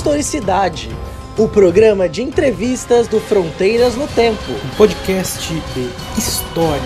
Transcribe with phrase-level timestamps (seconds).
[0.00, 0.88] Historicidade,
[1.36, 4.50] o programa de entrevistas do Fronteiras no Tempo.
[4.50, 6.82] Um podcast de história.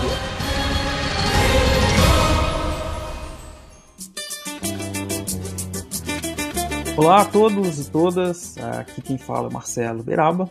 [6.97, 10.49] Olá a todos e todas, aqui quem fala é Marcelo Beraba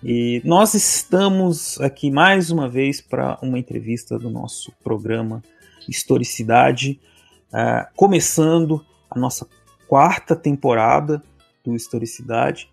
[0.00, 5.42] e nós estamos aqui mais uma vez para uma entrevista do nosso programa
[5.88, 7.00] Historicidade,
[7.52, 9.48] uh, começando a nossa
[9.88, 11.20] quarta temporada
[11.64, 12.68] do Historicidade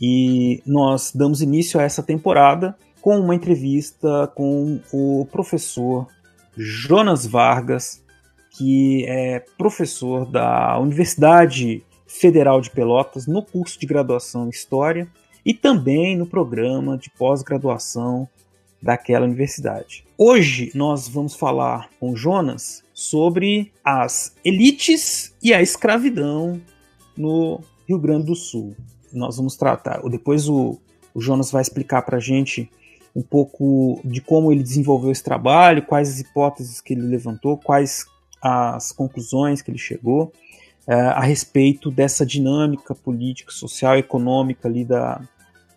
[0.00, 6.06] e nós damos início a essa temporada com uma entrevista com o professor
[6.56, 8.02] Jonas Vargas,
[8.50, 15.08] que é professor da Universidade Federal de Pelotas no curso de graduação em História
[15.44, 18.28] e também no programa de pós-graduação
[18.82, 20.04] daquela universidade.
[20.16, 26.60] Hoje nós vamos falar com Jonas sobre as elites e a escravidão
[27.16, 28.76] no Rio Grande do Sul.
[29.12, 30.78] Nós vamos tratar, depois o,
[31.14, 32.70] o Jonas vai explicar para a gente
[33.16, 38.04] um pouco de como ele desenvolveu esse trabalho, quais as hipóteses que ele levantou, quais
[38.42, 40.32] as conclusões que ele chegou
[40.86, 45.22] uh, a respeito dessa dinâmica política, social e econômica ali da,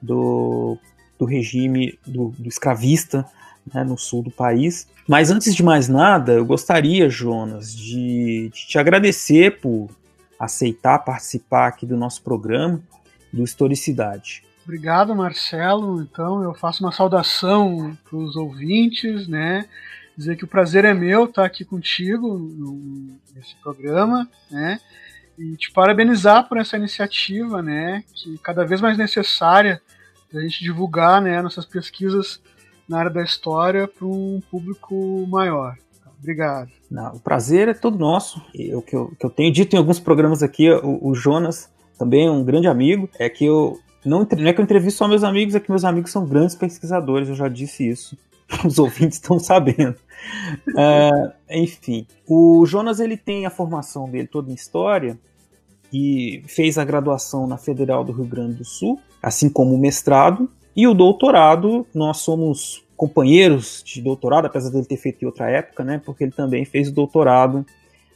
[0.02, 0.78] do,
[1.17, 3.26] do regime do, do escravista
[3.73, 4.86] né, no sul do país.
[5.08, 9.89] Mas antes de mais nada, eu gostaria, Jonas, de, de te agradecer por
[10.42, 12.81] aceitar participar aqui do nosso programa
[13.31, 14.44] do Historicidade.
[14.64, 16.02] Obrigado, Marcelo.
[16.02, 19.67] Então, eu faço uma saudação para os ouvintes, né?
[20.17, 22.38] Dizer que o prazer é meu estar aqui contigo
[23.36, 24.80] nesse programa, né?
[25.38, 28.03] E te parabenizar por essa iniciativa, né?
[28.14, 29.81] Que cada vez mais necessária
[30.33, 32.42] a gente divulgar, né, nossas pesquisas
[32.88, 35.76] na área da história para um público maior.
[36.22, 36.69] Obrigado.
[36.89, 38.39] Não, o prazer é todo nosso.
[38.75, 42.27] O que eu, que eu tenho dito em alguns programas aqui, o, o Jonas também
[42.27, 45.23] é um grande amigo, é que eu não, não é que eu entrevisto só meus
[45.23, 48.17] amigos, é que meus amigos são grandes pesquisadores, eu já disse isso.
[48.65, 49.95] Os ouvintes estão sabendo.
[50.70, 55.17] Uh, enfim, o Jonas ele tem a formação dele toda em história
[55.92, 60.49] e fez a graduação na Federal do Rio Grande do Sul, assim como o mestrado
[60.76, 61.87] e o doutorado.
[61.93, 66.00] Nós somos companheiros de doutorado, apesar dele ter feito em outra época, né?
[66.06, 67.66] Porque ele também fez o doutorado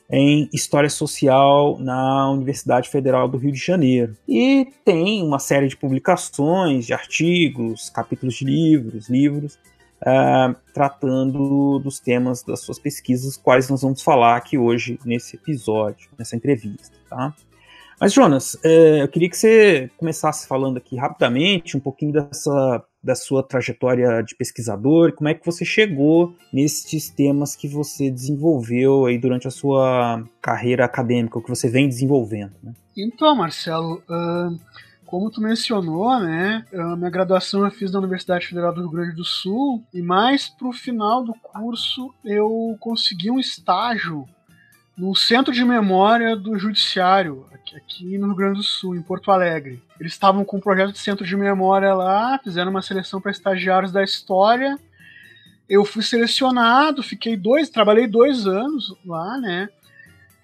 [0.08, 4.16] em História Social na Universidade Federal do Rio de Janeiro.
[4.30, 9.56] E tem uma série de publicações, de artigos, capítulos de livros, livros,
[10.04, 16.12] uh, tratando dos temas das suas pesquisas, quais nós vamos falar aqui hoje nesse episódio,
[16.16, 16.96] nessa entrevista.
[17.10, 17.34] Tá?
[18.00, 23.14] Mas, Jonas, é, eu queria que você começasse falando aqui rapidamente um pouquinho dessa, da
[23.14, 29.20] sua trajetória de pesquisador, como é que você chegou nesses temas que você desenvolveu aí
[29.20, 32.54] durante a sua carreira acadêmica, o que você vem desenvolvendo.
[32.64, 32.74] Né?
[32.98, 34.60] Então, Marcelo, uh,
[35.06, 39.16] como tu mencionou, né, a minha graduação eu fiz na Universidade Federal do Rio Grande
[39.16, 44.28] do Sul e mais para o final do curso eu consegui um estágio
[44.98, 47.46] no Centro de Memória do Judiciário,
[47.76, 49.82] aqui no Rio Grande do Sul, em Porto Alegre.
[50.00, 53.92] Eles estavam com um projeto de centro de memória lá, fizeram uma seleção para estagiários
[53.92, 54.80] da história.
[55.68, 59.70] Eu fui selecionado, fiquei dois, trabalhei dois anos lá, né?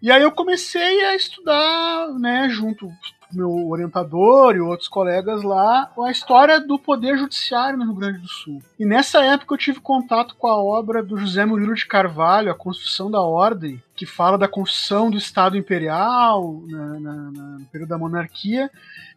[0.01, 2.91] E aí eu comecei a estudar, né, junto
[3.33, 8.27] meu orientador e outros colegas lá a história do poder judiciário no Rio Grande do
[8.27, 8.61] Sul.
[8.79, 12.55] E nessa época eu tive contato com a obra do José Murilo de Carvalho, A
[12.55, 17.89] Construção da Ordem, que fala da construção do Estado Imperial na, na, na, no período
[17.89, 18.69] da monarquia.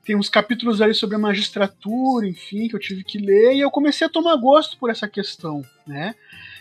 [0.05, 3.71] Tem uns capítulos ali sobre a magistratura, enfim, que eu tive que ler, e eu
[3.71, 6.15] comecei a tomar gosto por essa questão, né?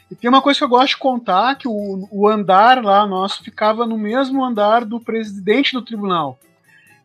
[0.09, 3.43] E tem uma coisa que eu gosto de contar, que o, o andar lá nosso
[3.43, 6.39] ficava no mesmo andar do presidente do tribunal.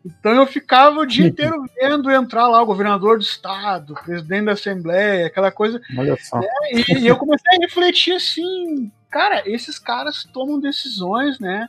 [0.05, 4.45] Então eu ficava o dia inteiro vendo entrar lá o governador do estado, o presidente
[4.45, 5.81] da Assembleia, aquela coisa.
[5.97, 6.39] Olha só.
[6.39, 6.47] Né?
[6.71, 11.67] E, e, eu comecei a refletir assim, cara, esses caras tomam decisões, né?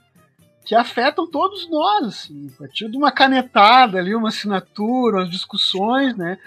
[0.64, 6.16] Que afetam todos nós, assim, a partir de uma canetada ali, uma assinatura, umas discussões,
[6.16, 6.38] né?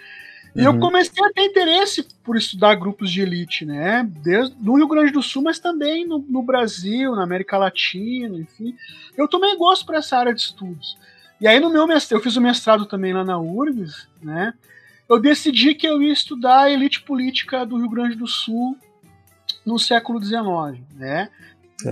[0.55, 0.75] E uhum.
[0.75, 4.07] eu comecei a ter interesse por estudar grupos de elite, né?
[4.23, 8.75] Desde, no Rio Grande do Sul, mas também no, no Brasil, na América Latina, enfim.
[9.17, 10.95] Eu tomei gosto por essa área de estudos.
[11.43, 14.53] E aí no meu mestrado, eu fiz o mestrado também lá na URGS, né?
[15.09, 18.77] Eu decidi que eu ia estudar a elite política do Rio Grande do Sul
[19.65, 21.29] no século XIX, né?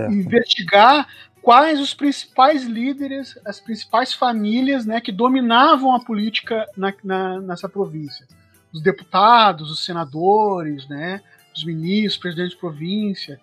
[0.08, 1.06] Investigar
[1.42, 7.68] quais os principais líderes, as principais famílias, né, que dominavam a política na, na, nessa
[7.68, 8.26] província.
[8.72, 11.20] Os deputados, os senadores, né,
[11.54, 13.38] os ministros, presidentes de província.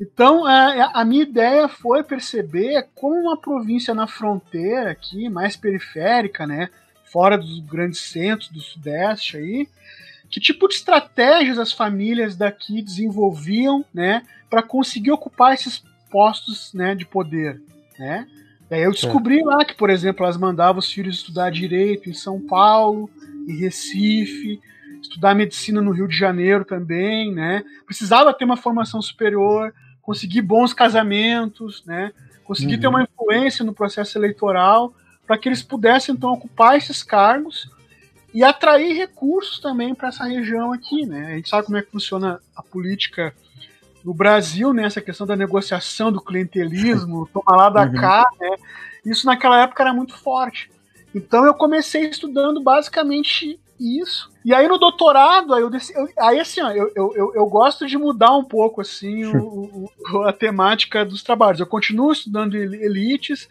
[0.00, 5.28] Então, a, é, é, a minha ideia foi perceber como uma província na fronteira aqui,
[5.28, 6.68] mais periférica, né,
[7.12, 9.68] fora dos grandes centros do Sudeste aí.
[10.30, 16.94] Que tipo de estratégias as famílias daqui desenvolviam, né, para conseguir ocupar esses postos, né,
[16.94, 17.60] de poder,
[17.98, 18.26] né?
[18.70, 19.44] Eu descobri é.
[19.44, 23.08] lá que, por exemplo, elas mandavam os filhos estudar direito em São Paulo,
[23.46, 24.58] em Recife,
[25.00, 27.62] estudar medicina no Rio de Janeiro também, né?
[27.86, 29.72] Precisava ter uma formação superior,
[30.04, 32.12] conseguir bons casamentos, né?
[32.44, 32.80] Conseguir uhum.
[32.80, 34.94] ter uma influência no processo eleitoral
[35.26, 37.70] para que eles pudessem então ocupar esses cargos
[38.32, 41.32] e atrair recursos também para essa região aqui, né?
[41.32, 43.34] A gente sabe como é que funciona a política
[44.04, 44.84] no Brasil, né?
[44.84, 47.94] Essa questão da negociação, do clientelismo, tomar lá da uhum.
[47.94, 48.56] cá, né?
[49.06, 50.70] Isso naquela época era muito forte.
[51.14, 54.30] Então eu comecei estudando basicamente isso.
[54.44, 57.96] E aí no doutorado, aí, eu, eu aí assim, ó, eu, eu, eu, gosto de
[57.96, 61.60] mudar um pouco assim o, o, a temática dos trabalhos.
[61.60, 63.48] Eu continuo estudando elites,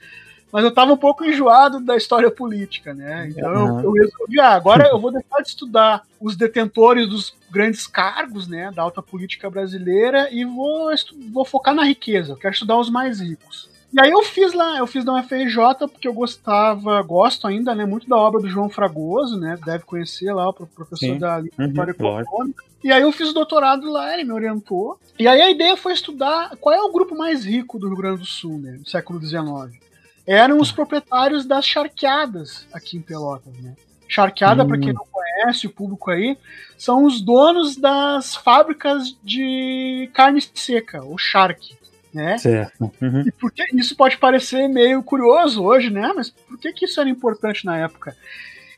[0.52, 3.28] mas eu estava um pouco enjoado da história política, né?
[3.30, 3.80] Então uhum.
[3.80, 8.48] eu, eu resolvi, ah, agora eu vou deixar de estudar os detentores dos grandes cargos,
[8.48, 10.90] né, da alta política brasileira e vou,
[11.31, 12.34] vou focar na riqueza.
[12.34, 13.73] Eu quero estudar os mais ricos.
[13.94, 17.86] E aí eu fiz lá, eu fiz na UFRJ porque eu gostava, gosto ainda, né,
[17.86, 21.19] muito da obra do João Fragoso, né, deve conhecer lá, o professor Sim.
[21.19, 22.63] da uhum, História Econômica.
[22.84, 25.00] E aí eu fiz o doutorado lá, ele me orientou.
[25.19, 28.22] E aí a ideia foi estudar qual é o grupo mais rico do Rio Grande
[28.22, 29.80] do Sul, né, no século XIX.
[30.25, 33.75] Eram os proprietários das charqueadas aqui em Pelotas, né.
[34.07, 34.68] Charqueada, hum.
[34.69, 36.36] para quem não conhece, o público aí,
[36.75, 41.75] são os donos das fábricas de carne seca, o charque
[42.13, 42.38] né?
[42.38, 42.92] Certo.
[43.01, 43.21] Uhum.
[43.25, 46.13] E porque isso pode parecer meio curioso hoje, né?
[46.15, 48.15] Mas por que, que isso era importante na época?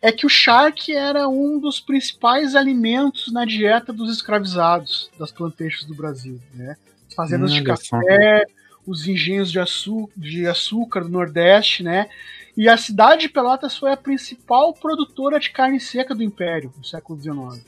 [0.02, 5.86] É que o charque era um dos principais alimentos na dieta dos escravizados das plantations
[5.86, 6.78] do Brasil, né?
[7.08, 8.46] As fazendas hum, de café,
[8.86, 12.08] os engenhos de, açu de açúcar do Nordeste, né?
[12.56, 16.86] E a cidade de Pelotas foi a principal produtora de carne seca do Império no
[16.86, 17.66] século XIX.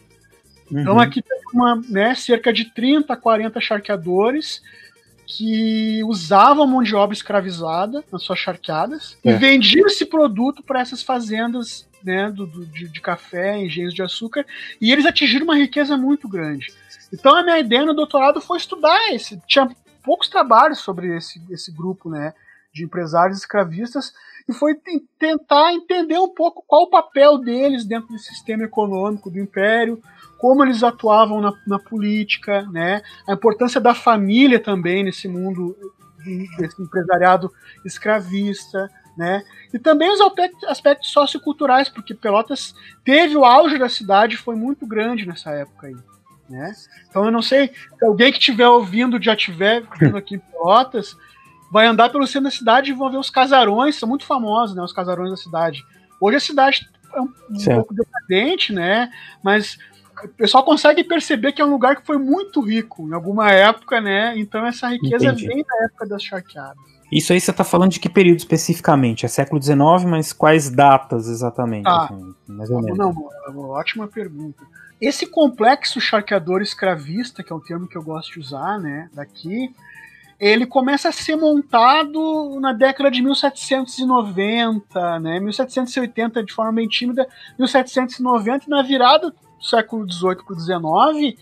[0.72, 1.00] Então uhum.
[1.00, 4.62] aqui tem uma, né, cerca de 30 a 40 charqueadores
[5.28, 9.32] que usavam mão de obra escravizada nas suas charqueadas é.
[9.32, 14.02] e vendiam esse produto para essas fazendas né, do, do de, de, café, engenhos de
[14.02, 14.46] açúcar,
[14.80, 16.74] e eles atingiram uma riqueza muito grande.
[17.14, 19.38] Então a minha ideia no doutorado foi estudar esse.
[19.46, 19.70] Tinha
[20.02, 22.34] poucos trabalhos sobre esse, esse grupo né,
[22.74, 24.14] de empresários escravistas,
[24.48, 24.76] e foi
[25.20, 30.02] tentar entender um pouco qual o papel deles dentro do sistema econômico do império,
[30.38, 33.02] como eles atuavam na, na política, né?
[33.28, 35.76] A importância da família também nesse mundo
[36.58, 37.52] desse empresariado
[37.86, 39.44] escravista, né?
[39.74, 40.20] E também os
[40.68, 45.96] aspectos socioculturais, porque Pelotas teve o auge da cidade, foi muito grande nessa época aí,
[46.50, 46.74] né?
[47.10, 51.18] Então eu não sei, se alguém que estiver ouvindo já estiver vindo aqui em Pelotas,
[51.72, 54.84] vai andar pelo centro da cidade e vão ver os casarões, são muito famosos, né?
[54.84, 55.84] Os casarões da cidade.
[56.22, 59.12] Hoje a cidade é um, um pouco decadente, né?
[59.44, 59.78] Mas
[60.24, 64.02] o pessoal consegue perceber que é um lugar que foi muito rico em alguma época,
[64.02, 64.38] né?
[64.38, 65.48] Então essa riqueza Entendi.
[65.48, 66.78] vem da época das charqueadas.
[67.12, 69.26] Isso aí você está falando de que período especificamente?
[69.26, 69.78] É século XIX,
[70.08, 71.88] mas quais datas exatamente?
[71.88, 72.98] Ah, assim, mais ou menos.
[72.98, 73.14] Não,
[73.48, 74.64] não, ótima pergunta.
[75.00, 79.74] Esse complexo charqueador escravista, que é um termo que eu gosto de usar, né, daqui,
[80.40, 87.28] ele começa a ser montado na década de 1790, né, 1780 de forma bem tímida,
[87.58, 91.38] 1790 na virada século XVIII para o XIX,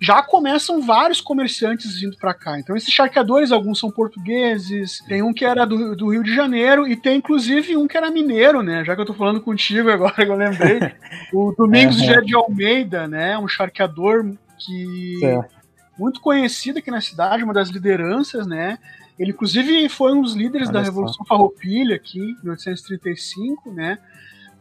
[0.00, 2.58] já começam vários comerciantes vindo para cá.
[2.58, 6.88] Então, esses charqueadores, alguns são portugueses, tem um que era do, do, Rio de Janeiro
[6.88, 8.82] e tem inclusive um que era mineiro, né?
[8.82, 10.80] Já que eu tô falando contigo agora, que eu lembrei.
[11.34, 13.38] o Domingos é, de Almeida, né?
[13.38, 14.24] Um charqueador
[14.58, 15.24] que.
[15.24, 15.60] É.
[15.98, 18.78] Muito conhecido aqui na cidade, uma das lideranças, né?
[19.18, 23.98] Ele, inclusive, foi um dos líderes Olha da Revolução Farroupilha aqui, em 1835, né?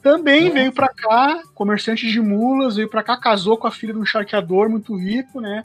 [0.02, 0.54] Também uhum.
[0.54, 4.06] veio para cá, comerciante de mulas, veio para cá, casou com a filha de um
[4.06, 5.64] charqueador muito rico, né?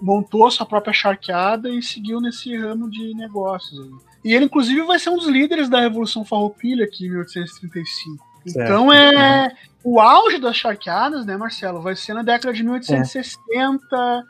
[0.00, 3.86] Montou sua própria charqueada e seguiu nesse ramo de negócios.
[4.24, 8.24] E ele, inclusive, vai ser um dos líderes da Revolução Farroupilha aqui em 1835.
[8.46, 8.66] Certo.
[8.66, 11.80] Então é o auge das charqueadas, né, Marcelo?
[11.80, 14.22] Vai ser na década de 1860, é.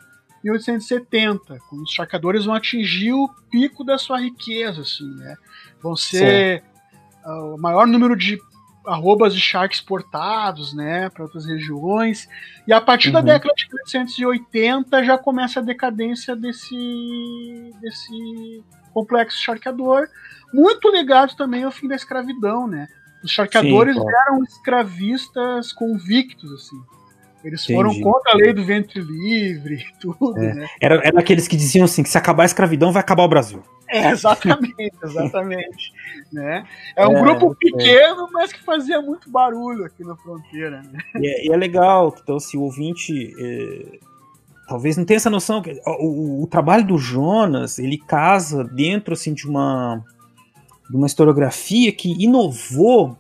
[0.43, 5.37] 1870, quando os charqueadores vão atingir o pico da sua riqueza, assim, né?
[5.83, 6.63] Vão ser
[7.25, 8.39] uh, o maior número de
[8.87, 12.29] arrobas de sharks exportados, né, para outras regiões.
[12.67, 13.15] E a partir uhum.
[13.15, 20.09] da década de 1880 já começa a decadência desse desse complexo charqueador,
[20.53, 22.87] muito ligado também ao fim da escravidão, né?
[23.25, 26.77] Os charqueadores Sim, eram escravistas convictos, assim.
[27.45, 28.03] Eles foram Entendi.
[28.05, 30.55] contra a lei do ventre livre e tudo, É.
[30.55, 30.69] né?
[30.81, 33.63] Era, era aqueles que diziam assim: que se acabar a escravidão, vai acabar o Brasil.
[33.89, 34.75] É, exatamente,
[35.05, 35.93] exatamente.
[36.33, 36.65] né?
[36.97, 37.57] É um É, grupo é.
[37.71, 40.83] pequeno, mas que fazia muito barulho aqui na fronteira.
[40.91, 40.99] Né?
[41.21, 43.99] E é, e é legal, então, se o ouvinte é,
[44.67, 49.13] talvez não tenha essa noção, que o, o- o trabalho do Jonas, ele casa dentro
[49.13, 50.03] assim, de, uma,
[50.89, 53.19] de uma historiografia que inovou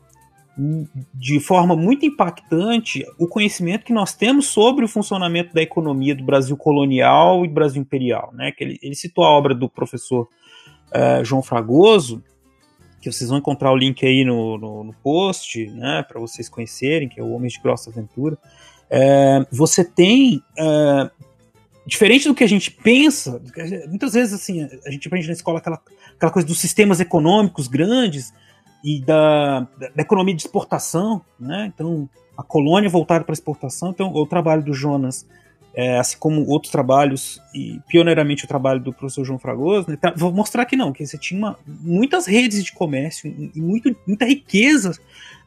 [1.12, 6.25] de forma muito impactante o conhecimento que nós temos sobre o funcionamento da economia do
[6.25, 8.30] Brasil colonial e do Brasil imperial.
[8.32, 8.52] Né?
[8.52, 10.28] Que ele, ele citou a obra do professor
[10.92, 12.23] eh, João Fragoso,
[13.00, 17.08] que vocês vão encontrar o link aí no, no, no post, né, para vocês conhecerem,
[17.08, 18.38] que é o Homens de Grossa Aventura.
[18.88, 21.11] É, você tem, é,
[21.87, 23.42] diferente do que a gente pensa,
[23.88, 25.82] muitas vezes assim, a gente aprende na escola aquela,
[26.16, 28.32] aquela coisa dos sistemas econômicos grandes
[28.85, 31.73] e da, da, economia de exportação, né?
[31.75, 33.91] Então, a colônia voltada para exportação.
[33.91, 35.26] Então, o trabalho do Jonas
[35.75, 40.14] é, assim como outros trabalhos, e pioneiramente o trabalho do professor João Fragoso, né, tá,
[40.17, 44.25] vou mostrar que não, que você tinha uma, muitas redes de comércio e muito, muita
[44.25, 44.93] riqueza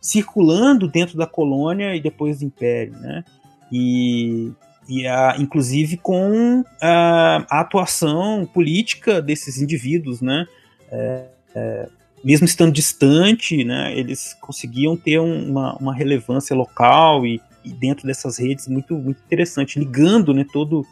[0.01, 3.23] circulando dentro da colônia e depois do império, né?
[3.71, 4.51] E,
[4.87, 10.45] e a, inclusive com a, a, atuação política desses indivíduos, né?
[10.91, 11.25] É,
[11.55, 11.89] é,
[12.23, 18.07] mesmo estando distante, né, eles conseguiam ter um, uma, uma relevância local e, e dentro
[18.07, 20.85] dessas redes muito, muito interessante, ligando né, todo,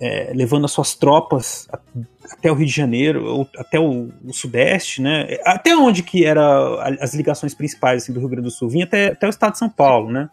[0.00, 1.78] é, levando as suas tropas a,
[2.32, 6.78] até o Rio de Janeiro, ou até o, o, Sudeste, né, até onde que eram
[7.00, 9.58] as ligações principais assim, do Rio Grande do Sul, vinha até, até o estado de
[9.58, 10.28] São Paulo, né?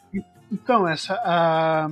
[0.51, 1.89] Então, essa, a,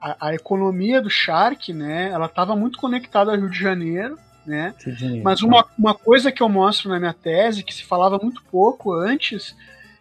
[0.00, 4.74] a, a economia do Shark, né, ela estava muito conectada ao Rio de Janeiro, né?
[5.22, 8.92] Mas uma, uma coisa que eu mostro na minha tese, que se falava muito pouco
[8.92, 9.56] antes,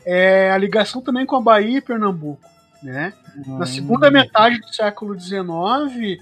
[0.06, 2.48] é a ligação também com a Bahia e Pernambuco.
[2.84, 3.14] Né?
[3.36, 3.58] Hum.
[3.58, 6.22] Na segunda metade do século XIX,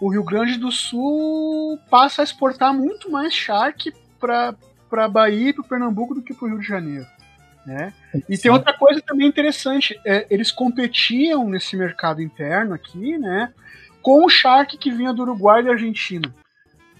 [0.00, 4.54] o Rio Grande do Sul passa a exportar muito mais charque para
[4.92, 7.06] a Bahia e para Pernambuco do que para o Rio de Janeiro.
[7.66, 7.92] Né?
[8.28, 13.52] E tem outra coisa também interessante: é, eles competiam nesse mercado interno aqui né,
[14.02, 16.32] com o charque que vinha do Uruguai e da Argentina.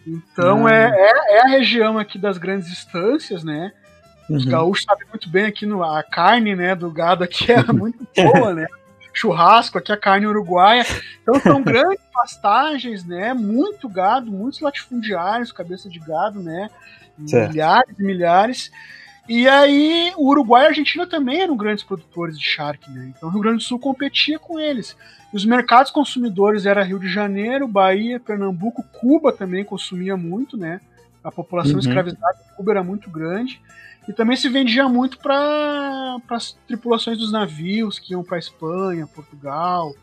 [0.07, 0.69] Então hum.
[0.69, 3.73] é, é, é, a região aqui das grandes estâncias, né?
[4.29, 4.51] Os uhum.
[4.51, 8.55] gaúchos sabem muito bem aqui no, a carne né, do gado aqui é muito boa,
[8.55, 8.67] né?
[9.13, 10.85] Churrasco, aqui a carne uruguaia.
[11.23, 13.33] Então são grandes pastagens, né?
[13.33, 16.69] Muito gado, muitos latifundiários, cabeça de gado, né?
[17.27, 17.53] Certo.
[17.53, 18.71] Milhares e milhares.
[19.29, 23.13] E aí o Uruguai e a Argentina também eram grandes produtores de charque, né?
[23.17, 24.97] Então o Rio Grande do Sul competia com eles.
[25.33, 30.81] Os mercados consumidores eram Rio de Janeiro, Bahia, Pernambuco, Cuba também consumia muito, né?
[31.23, 31.79] A população uhum.
[31.79, 33.61] escravizada em Cuba era muito grande.
[34.07, 39.95] E também se vendia muito para as tripulações dos navios que iam para Espanha, Portugal,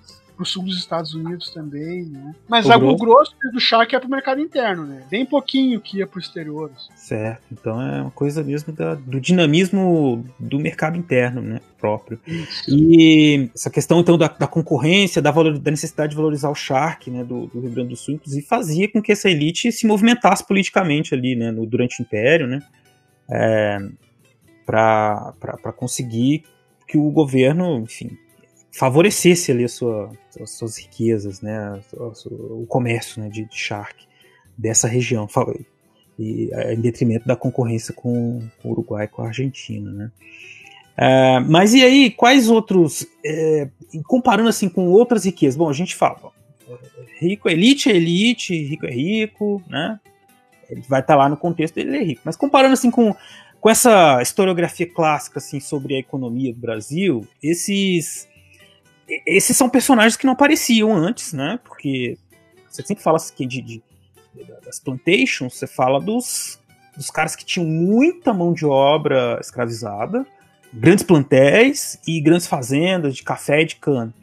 [0.42, 2.34] para o sul dos Estados Unidos também, né?
[2.50, 5.04] Mas o, o grosso do charque é para o mercado interno, né?
[5.10, 6.72] Bem pouquinho que ia para o exterior.
[6.96, 11.62] Certo, então é uma coisa mesmo da, do dinamismo do mercado interno, né?
[11.80, 12.20] Próprio.
[12.26, 12.64] Isso.
[12.68, 17.12] E essa questão então da, da concorrência, da, valor, da, necessidade de valorizar o charque,
[17.12, 17.24] né?
[17.24, 21.14] Do, do, Rio Grande do Sul, inclusive fazia com que essa elite se movimentasse politicamente
[21.14, 21.52] ali, né?
[21.52, 22.62] No, durante o Império, né?
[23.30, 23.78] É,
[24.66, 26.44] para conseguir
[26.88, 28.18] que o governo, enfim,
[28.72, 34.08] favorecesse ali a sua, as suas riquezas, né, o comércio né, de, de charque
[34.58, 35.28] dessa região,
[36.18, 40.12] e, em detrimento da concorrência com, o Uruguai e com a Argentina, né.
[40.98, 43.70] É, mas e aí, quais outros, é,
[44.08, 46.32] comparando assim com outras riquezas, bom, a gente fala,
[47.20, 50.00] rico, elite é elite, rico é rico, né,
[50.70, 52.22] ele vai estar tá lá no contexto, ele é rico.
[52.24, 53.14] Mas comparando assim com,
[53.60, 58.31] com essa historiografia clássica assim sobre a economia do Brasil, esses
[59.26, 61.60] esses são personagens que não apareciam antes, né?
[61.64, 62.18] Porque
[62.70, 63.84] você sempre fala assim de, de,
[64.64, 66.60] das plantations, você fala dos,
[66.96, 70.26] dos caras que tinham muita mão de obra escravizada,
[70.74, 74.14] grandes plantéis e grandes fazendas de café e de cana.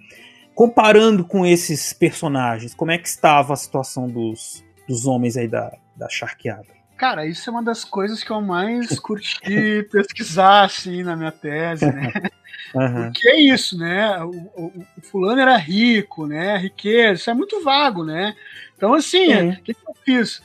[0.55, 5.73] Comparando com esses personagens, como é que estava a situação dos, dos homens aí da,
[5.95, 6.79] da charqueada?
[6.97, 11.87] Cara, isso é uma das coisas que eu mais curti pesquisar, assim, na minha tese,
[11.87, 12.13] né?
[12.75, 13.05] Uhum.
[13.13, 14.23] Porque é isso, né?
[14.23, 16.57] O, o, o, fulano era rico, né?
[16.59, 18.35] Riqueza, isso é muito vago, né?
[18.77, 19.57] Então, assim, o uhum.
[19.57, 20.43] que, que eu fiz?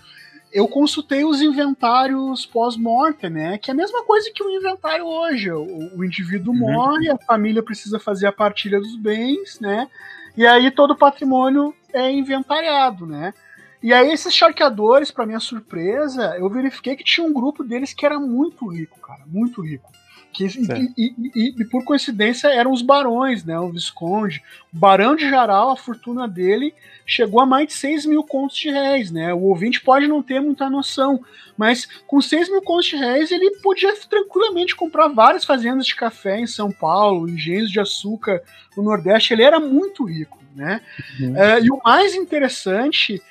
[0.52, 3.58] Eu consultei os inventários pós-morte, né?
[3.58, 5.52] Que é a mesma coisa que o inventário hoje.
[5.52, 6.60] O, o indivíduo uhum.
[6.60, 9.88] morre, a família precisa fazer a partilha dos bens, né?
[10.36, 13.34] E aí todo o patrimônio é inventariado, né?
[13.82, 18.06] E aí esses charqueadores, para minha surpresa, eu verifiquei que tinha um grupo deles que
[18.06, 19.92] era muito rico, cara, muito rico.
[20.34, 23.58] Que, e, e, e, e, por coincidência eram os barões, né?
[23.60, 24.42] O Visconde.
[24.74, 26.74] O Barão de Jaral, a fortuna dele
[27.06, 29.34] chegou a mais de 6 mil contos de réis, né?
[29.34, 31.24] O ouvinte pode não ter muita noção,
[31.56, 36.40] mas com 6 mil contos de réis ele podia tranquilamente comprar várias fazendas de café
[36.40, 38.42] em São Paulo, engenhos de açúcar
[38.76, 39.34] no Nordeste.
[39.34, 40.82] Ele era muito rico, né?
[41.20, 41.34] Uhum.
[41.34, 43.22] Uh, e o mais interessante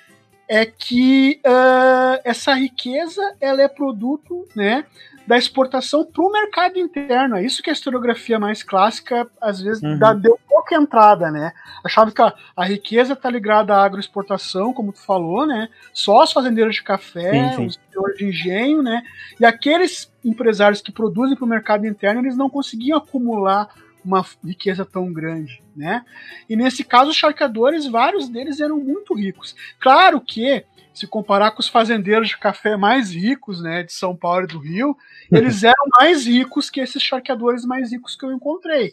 [0.49, 4.85] é que uh, essa riqueza ela é produto, né?
[5.27, 7.37] Da exportação para o mercado interno.
[7.37, 9.99] É isso que a historiografia mais clássica, às vezes, uhum.
[9.99, 11.53] dá, deu pouca entrada, né?
[11.85, 15.69] Achava que a, a riqueza está ligada à agroexportação, como tu falou, né?
[15.93, 17.67] Só os fazendeiros de café, sim, sim.
[17.67, 19.03] os senhores de engenho, né?
[19.39, 23.69] E aqueles empresários que produzem para o mercado interno, eles não conseguiam acumular
[24.05, 26.05] uma riqueza tão grande, né?
[26.49, 29.55] E nesse caso, os charqueadores, vários deles eram muito ricos.
[29.79, 30.65] Claro que
[30.95, 34.59] se comparar com os fazendeiros de café mais ricos, né, de São Paulo e do
[34.59, 34.97] Rio,
[35.31, 38.93] eles eram mais ricos que esses charqueadores mais ricos que eu encontrei.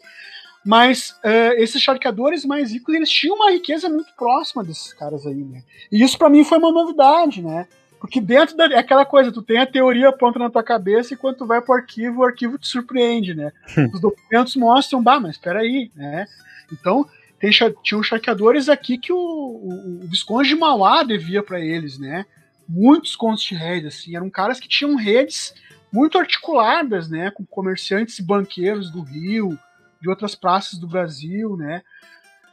[0.65, 5.43] Mas uh, esses charqueadores mais ricos, eles tinham uma riqueza muito próxima desses caras aí,
[5.43, 5.63] né?
[5.91, 7.65] E isso para mim foi uma novidade, né?
[7.99, 11.17] Porque dentro da, é aquela coisa, tu tem a teoria pronta na tua cabeça e
[11.17, 13.51] quando tu vai pro arquivo, o arquivo te surpreende, né?
[13.93, 16.25] Os documentos mostram, bah, mas espera aí, né?
[16.71, 17.05] Então,
[17.39, 17.51] tem,
[17.83, 22.25] tinham charqueadores aqui que o, o, o Visconde de Mauá devia para eles, né?
[22.67, 25.53] Muitos contos de réis, assim, eram caras que tinham redes
[25.91, 29.57] muito articuladas, né, com comerciantes e banqueiros do Rio,
[29.99, 31.81] de outras praças do Brasil, né,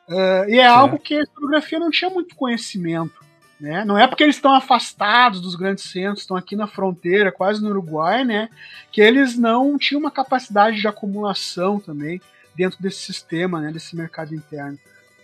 [0.08, 3.24] uh, e é, algo que a historiografia não tinha muito conhecimento,
[3.60, 7.62] né, não é porque eles estão afastados dos grandes centros, estão aqui na fronteira, quase
[7.62, 8.48] no Uruguai, né,
[8.90, 12.20] que eles não tinham uma capacidade de acumulação também
[12.56, 14.78] dentro desse sistema, né, desse mercado interno.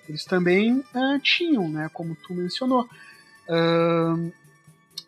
[0.08, 2.88] Eles também uh, tinham, né, como tu mencionou.
[3.48, 4.32] Uh,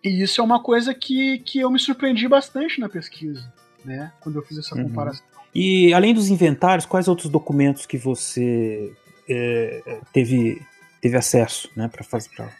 [0.02, 3.52] e isso é uma coisa que, que eu me surpreendi bastante na pesquisa,
[3.85, 4.12] né?
[4.21, 4.85] Quando eu fiz essa uhum.
[4.85, 5.25] comparação.
[5.54, 8.93] E além dos inventários, quais outros documentos que você
[9.28, 10.61] é, teve,
[11.00, 12.50] teve acesso, né, para fazer pra...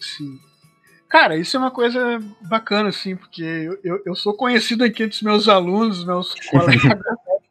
[0.00, 0.38] Sim.
[1.08, 5.16] Cara, isso é uma coisa bacana, assim, porque eu, eu, eu sou conhecido aqui entre
[5.16, 6.98] os meus alunos, meus colegas,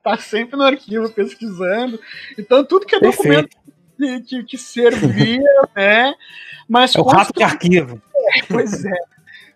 [0.04, 2.00] tá sempre no arquivo pesquisando.
[2.38, 3.56] Então, tudo que é documento
[3.98, 5.42] que, que, que servia,
[5.76, 6.14] né?
[6.68, 8.02] Mas é o rato de arquivo.
[8.16, 8.98] É, pois é.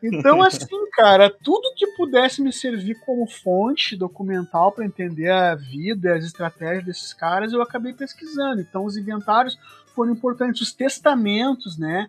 [0.02, 6.16] Então, assim, cara, tudo que pudesse me servir como fonte documental para entender a vida,
[6.16, 8.62] as estratégias desses caras, eu acabei pesquisando.
[8.62, 9.58] Então, os inventários
[9.96, 12.08] foram importantes, os testamentos, né?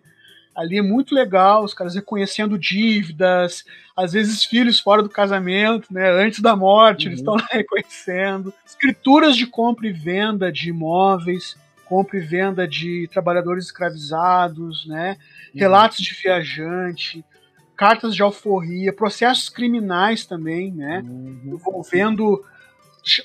[0.59, 3.63] Ali é muito legal, os caras reconhecendo dívidas,
[3.95, 6.11] às vezes filhos fora do casamento, né?
[6.11, 7.11] Antes da morte, uhum.
[7.11, 8.53] eles estão lá reconhecendo.
[8.65, 15.15] Escrituras de compra e venda de imóveis, compra e venda de trabalhadores escravizados, né?
[15.53, 15.61] Uhum.
[15.61, 17.23] Relatos de viajante,
[17.73, 21.01] cartas de alforria, processos criminais também, né?
[21.05, 21.53] Uhum.
[21.53, 22.43] Envolvendo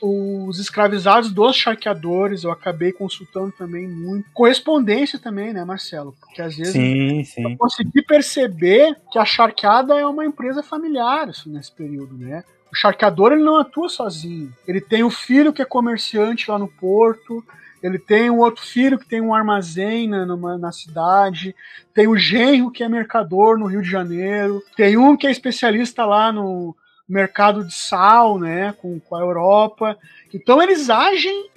[0.01, 4.29] os escravizados dos charqueadores, eu acabei consultando também muito.
[4.33, 6.15] Correspondência também, né, Marcelo?
[6.21, 7.43] Porque às vezes sim, sim.
[7.43, 12.45] eu consegui perceber que a charqueada é uma empresa familiar assim, nesse período, né?
[12.73, 14.53] O charqueador ele não atua sozinho.
[14.67, 17.45] Ele tem o filho que é comerciante lá no porto,
[17.83, 21.55] ele tem um outro filho que tem um armazém na, numa, na cidade,
[21.93, 26.05] tem o genro que é mercador no Rio de Janeiro, tem um que é especialista
[26.07, 26.75] lá no
[27.09, 29.97] mercado de sal, né, com, com a Europa.
[30.33, 31.51] Então eles agem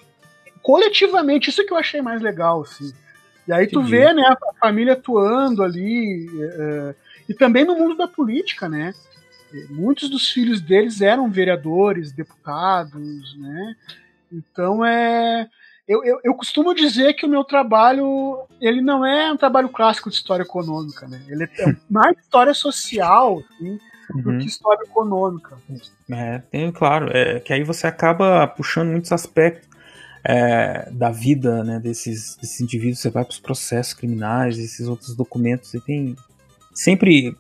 [0.62, 2.94] coletivamente, isso que eu achei mais legal, assim.
[3.48, 3.92] E aí tu Entendi.
[3.92, 6.96] vê, né, a família atuando ali, é,
[7.30, 8.94] e também no mundo da política, né,
[9.70, 13.76] muitos dos filhos deles eram vereadores, deputados, né,
[14.32, 15.48] então é
[15.88, 20.10] eu, eu, eu, costumo dizer que o meu trabalho ele não é um trabalho clássico
[20.10, 21.22] de história econômica, né?
[21.30, 23.80] Ele é mais história social assim,
[24.14, 24.22] uhum.
[24.22, 25.58] do que história econômica.
[26.10, 29.68] É, tem, claro, é, que aí você acaba puxando muitos aspectos
[30.24, 35.16] é, da vida né, desses, desses indivíduos, você vai para os processos criminais, esses outros
[35.16, 36.16] documentos, e tem
[36.74, 37.36] sempre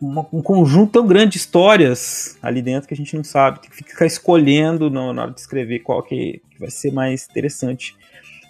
[0.00, 3.70] uma, um conjunto tão grande de histórias ali dentro que a gente não sabe, tem
[3.70, 7.96] que ficar escolhendo na hora de escrever qual que que vai ser mais interessante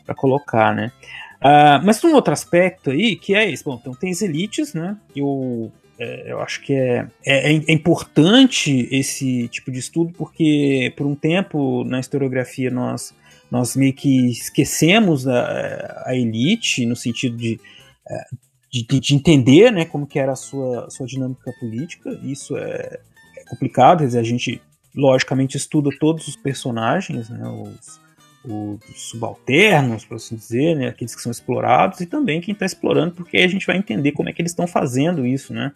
[0.05, 0.91] para colocar, né?
[1.37, 3.63] Uh, mas tem um outro aspecto aí que é esse.
[3.63, 4.97] Bom, então tem as elites, né?
[5.15, 11.07] Eu, é, eu acho que é, é, é, importante esse tipo de estudo porque por
[11.07, 13.13] um tempo na historiografia nós,
[13.51, 17.61] nós meio que esquecemos a, a elite no sentido de,
[18.09, 18.25] é,
[18.71, 22.11] de, de, entender né, como que era a sua, sua dinâmica política.
[22.23, 23.01] Isso é,
[23.37, 24.63] é complicado, a gente
[24.95, 28.01] logicamente estuda todos os personagens, né, os,
[28.49, 33.15] os subalternos, por assim dizer, né, aqueles que são explorados, e também quem está explorando,
[33.15, 35.73] porque aí a gente vai entender como é que eles estão fazendo isso, né.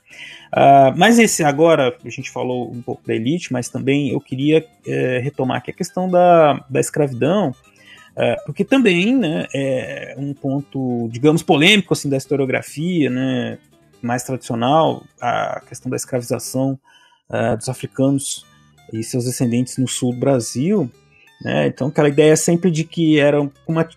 [0.53, 4.67] Uh, mas esse agora, a gente falou um pouco da elite, mas também eu queria
[4.87, 7.55] é, retomar aqui a questão da, da escravidão,
[8.17, 13.59] é, porque também né, é um ponto, digamos, polêmico assim, da historiografia, né,
[14.03, 16.79] mais tradicional, a questão da escravização
[17.31, 18.45] uh, dos africanos
[18.93, 20.91] e seus descendentes no sul do Brasil.
[21.43, 23.89] Né, então, aquela ideia sempre de que era uma.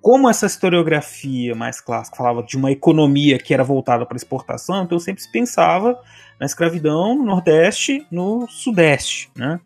[0.00, 4.98] Como essa historiografia mais clássica falava de uma economia que era voltada para exportação, então
[4.98, 5.96] sempre se pensava
[6.40, 9.30] na escravidão no Nordeste, no Sudeste.
[9.36, 9.60] Né?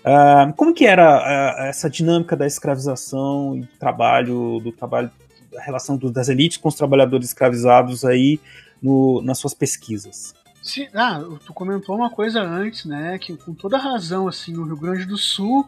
[0.00, 5.10] Uh, como que era uh, essa dinâmica da escravização e do trabalho, do trabalho,
[5.50, 8.38] da relação do, das elites com os trabalhadores escravizados aí
[8.82, 10.34] no, nas suas pesquisas?
[10.62, 14.76] Sim, ah, tu comentou uma coisa antes, né, que com toda razão, assim, o Rio
[14.76, 15.66] Grande do Sul,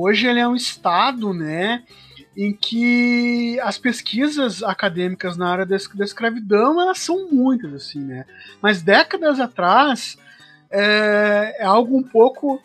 [0.00, 1.84] hoje ele é um estado, né,
[2.36, 8.24] em que as pesquisas acadêmicas na área da, escravidão, elas são muitas, assim, né,
[8.62, 10.16] mas décadas atrás,
[10.70, 12.60] é, é algo um pouco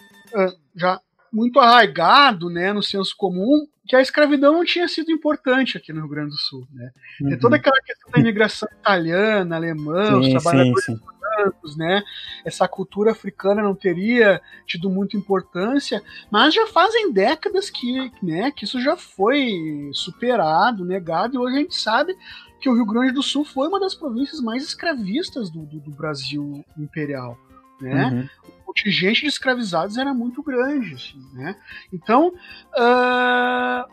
[0.76, 1.00] já
[1.32, 6.02] muito arraigado né, no senso comum que a escravidão não tinha sido importante aqui no
[6.02, 6.68] Rio Grande do Sul.
[6.72, 6.92] Né?
[7.22, 7.40] Uhum.
[7.40, 11.02] toda aquela questão da imigração italiana, alemã, sim, os trabalhadores sim, sim.
[11.36, 12.04] Brancos, né?
[12.44, 18.66] essa cultura africana não teria tido muita importância, mas já fazem décadas que, né, que
[18.66, 22.16] isso já foi superado, negado, e hoje a gente sabe
[22.60, 25.92] que o Rio Grande do Sul foi uma das províncias mais escravistas do, do, do
[25.92, 27.38] Brasil imperial.
[27.82, 28.06] Né?
[28.06, 31.56] Uhum contingente de escravizados era muito grande, assim, né?
[31.92, 33.92] Então, uh,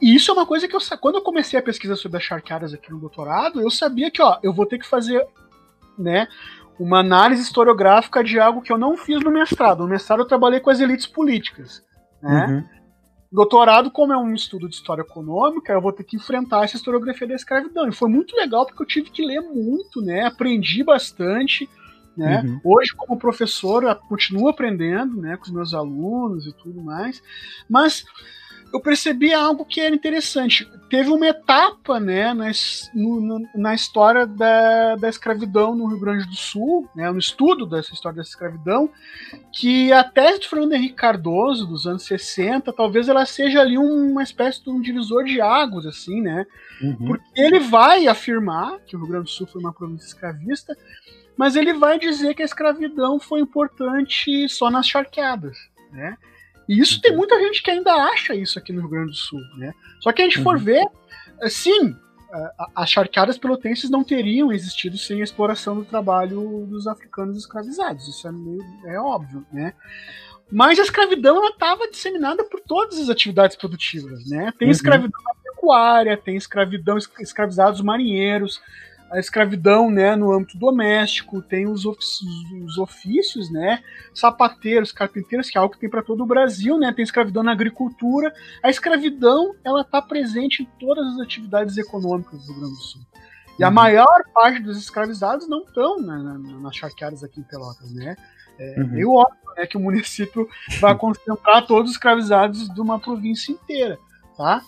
[0.00, 2.90] isso é uma coisa que eu quando eu comecei a pesquisa sobre as charqueadas aqui
[2.90, 5.26] no doutorado, eu sabia que, ó, eu vou ter que fazer,
[5.98, 6.26] né,
[6.78, 9.80] uma análise historiográfica de algo que eu não fiz no mestrado.
[9.80, 11.82] No mestrado eu trabalhei com as elites políticas,
[12.22, 12.46] né?
[12.46, 12.76] Uhum.
[13.32, 17.26] Doutorado, como é um estudo de história econômica, eu vou ter que enfrentar essa historiografia
[17.26, 17.88] da escravidão.
[17.88, 20.24] E foi muito legal porque eu tive que ler muito, né?
[20.24, 21.68] Aprendi bastante.
[22.16, 22.40] Né?
[22.42, 22.60] Uhum.
[22.64, 27.22] Hoje, como professor, eu continuo aprendendo né, com os meus alunos e tudo mais,
[27.68, 28.06] mas
[28.76, 30.70] eu percebi algo que era interessante.
[30.90, 32.50] Teve uma etapa né, na,
[32.94, 37.94] no, na história da, da escravidão no Rio Grande do Sul, né, no estudo dessa
[37.94, 38.90] história da escravidão,
[39.50, 44.22] que a tese de Fernando Henrique Cardoso, dos anos 60, talvez ela seja ali uma
[44.22, 46.46] espécie de um divisor de águas, assim, né?
[46.82, 47.06] Uhum.
[47.06, 50.76] Porque ele vai afirmar que o Rio Grande do Sul foi uma província escravista,
[51.36, 55.56] mas ele vai dizer que a escravidão foi importante só nas charqueadas,
[55.90, 56.16] né?
[56.68, 57.18] E isso tem uhum.
[57.18, 59.72] muita gente que ainda acha isso aqui no Rio Grande do Sul, né?
[60.00, 60.62] Só que a gente for uhum.
[60.62, 60.84] ver,
[61.42, 61.96] eh, sim,
[62.74, 68.26] as charqueadas pelotenses não teriam existido sem a exploração do trabalho dos africanos escravizados, isso
[68.26, 69.74] é, meio, é óbvio, né?
[70.50, 74.52] Mas a escravidão estava disseminada por todas as atividades produtivas, né?
[74.58, 74.72] Tem uhum.
[74.72, 78.60] escravidão na pecuária, tem escravidão escravizados marinheiros,
[79.10, 82.28] a escravidão né, no âmbito doméstico, tem os ofícios,
[82.64, 83.82] os ofícios, né,
[84.14, 87.52] sapateiros, carpinteiros, que é algo que tem para todo o Brasil, né, tem escravidão na
[87.52, 88.32] agricultura.
[88.62, 93.02] A escravidão ela está presente em todas as atividades econômicas do Rio Grande do Sul.
[93.58, 93.74] E a uhum.
[93.74, 98.16] maior parte dos escravizados não estão né, nas charqueadas aqui em Pelotas, né?
[98.58, 98.88] É uhum.
[98.88, 100.48] meio óbvio né, que o município
[100.80, 103.98] vai concentrar todos os escravizados de uma província inteira,
[104.36, 104.62] tá?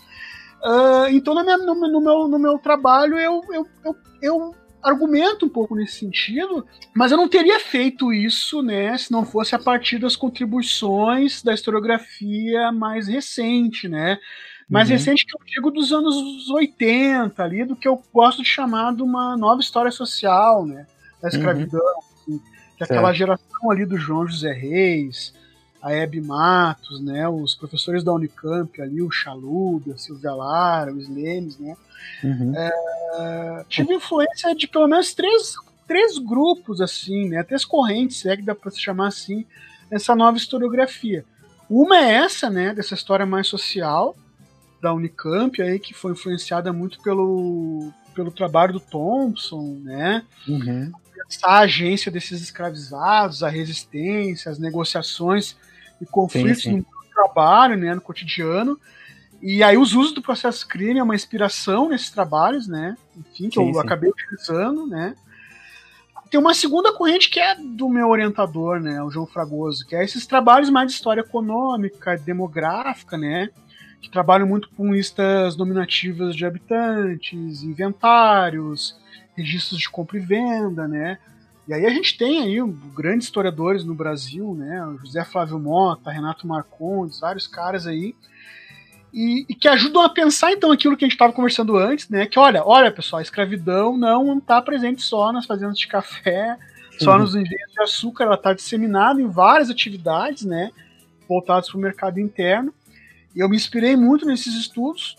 [0.64, 5.74] Uh, então, no, no, meu, no meu trabalho, eu, eu, eu, eu argumento um pouco
[5.74, 10.16] nesse sentido, mas eu não teria feito isso, né, se não fosse a partir das
[10.16, 14.18] contribuições da historiografia mais recente, né?
[14.68, 14.96] Mais uhum.
[14.96, 19.02] recente que eu digo dos anos 80, ali, do que eu gosto de chamar de
[19.02, 20.86] uma nova história social, né?
[21.22, 22.36] Da escravidão, uhum.
[22.36, 22.42] assim,
[22.76, 25.32] que é aquela geração ali do João José Reis,
[25.80, 31.08] a Hebe Matos, né, os professores da Unicamp ali, o Chalub, a Silvia Lara, os
[31.08, 31.76] Lemes, né,
[32.22, 32.52] uhum.
[32.56, 35.54] é, tive influência de pelo menos três,
[35.86, 39.46] três grupos, assim, né, três correntes, é que dá para se chamar assim,
[39.90, 41.24] nessa nova historiografia.
[41.70, 44.16] Uma é essa, né, dessa história mais social
[44.80, 50.92] da Unicamp, aí, que foi influenciada muito pelo, pelo trabalho do Thompson, né, uhum
[51.42, 55.56] a agência desses escravizados, a resistência, as negociações
[56.00, 56.76] e conflitos sim, sim.
[56.78, 58.78] no trabalho, né, no cotidiano.
[59.40, 62.96] E aí os usos do processo crime é uma inspiração nesses trabalhos, né?
[63.16, 65.14] Enfim, que sim, eu acabei utilizando, né?
[66.30, 70.04] Tem uma segunda corrente que é do meu orientador, né, o João Fragoso, que é
[70.04, 73.48] esses trabalhos mais de história econômica, demográfica, né?
[74.00, 78.96] Que trabalham muito com listas nominativas de habitantes, inventários,
[79.36, 81.18] registros de compra e venda, né?
[81.68, 82.56] E aí a gente tem aí
[82.94, 84.82] grandes historiadores no Brasil, né?
[85.04, 88.14] José Flávio Mota, Renato Marcondes, vários caras aí.
[89.12, 92.24] e, e, que ajudam a pensar então aquilo que a gente estava conversando antes, né?
[92.24, 96.56] Que olha, olha pessoal, a escravidão não está presente só nas fazendas de café,
[96.98, 97.18] só uhum.
[97.18, 100.70] nos engenhos de açúcar, ela está disseminada em várias atividades, né?
[101.28, 102.72] Voltadas para o mercado interno.
[103.36, 105.16] E eu me inspirei muito nesses estudos.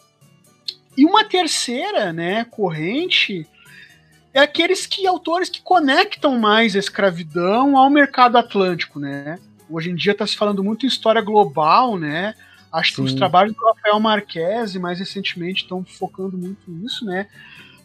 [0.98, 3.48] E uma terceira, né, corrente
[4.34, 9.40] é aqueles que autores que conectam mais a escravidão ao mercado atlântico, né?
[9.70, 12.34] Hoje em dia está se falando muito em história global, né?
[12.72, 12.96] Acho Sim.
[12.96, 17.28] que os trabalhos do Rafael Marques, mais recentemente, estão focando muito nisso, né?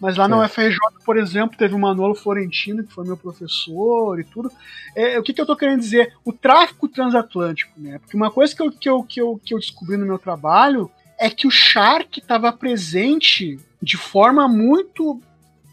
[0.00, 0.28] Mas lá é.
[0.28, 4.50] na UFRJ, por exemplo, teve o Manolo Florentino, que foi meu professor e tudo.
[4.94, 6.12] É, o que, que eu estou querendo dizer?
[6.24, 7.98] O tráfico transatlântico, né?
[7.98, 10.90] Porque uma coisa que eu, que eu, que eu, que eu descobri no meu trabalho
[11.18, 15.22] é que o Shark estava presente de forma muito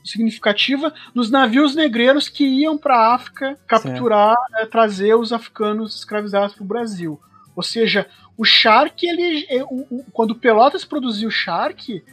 [0.04, 6.56] significativa nos navios negreiros que iam para a África capturar, é, trazer os africanos escravizados
[6.56, 7.20] para o Brasil.
[7.56, 9.64] Ou seja, o Shark, ele, é,
[10.14, 12.04] quando Pelotas produziu o Shark,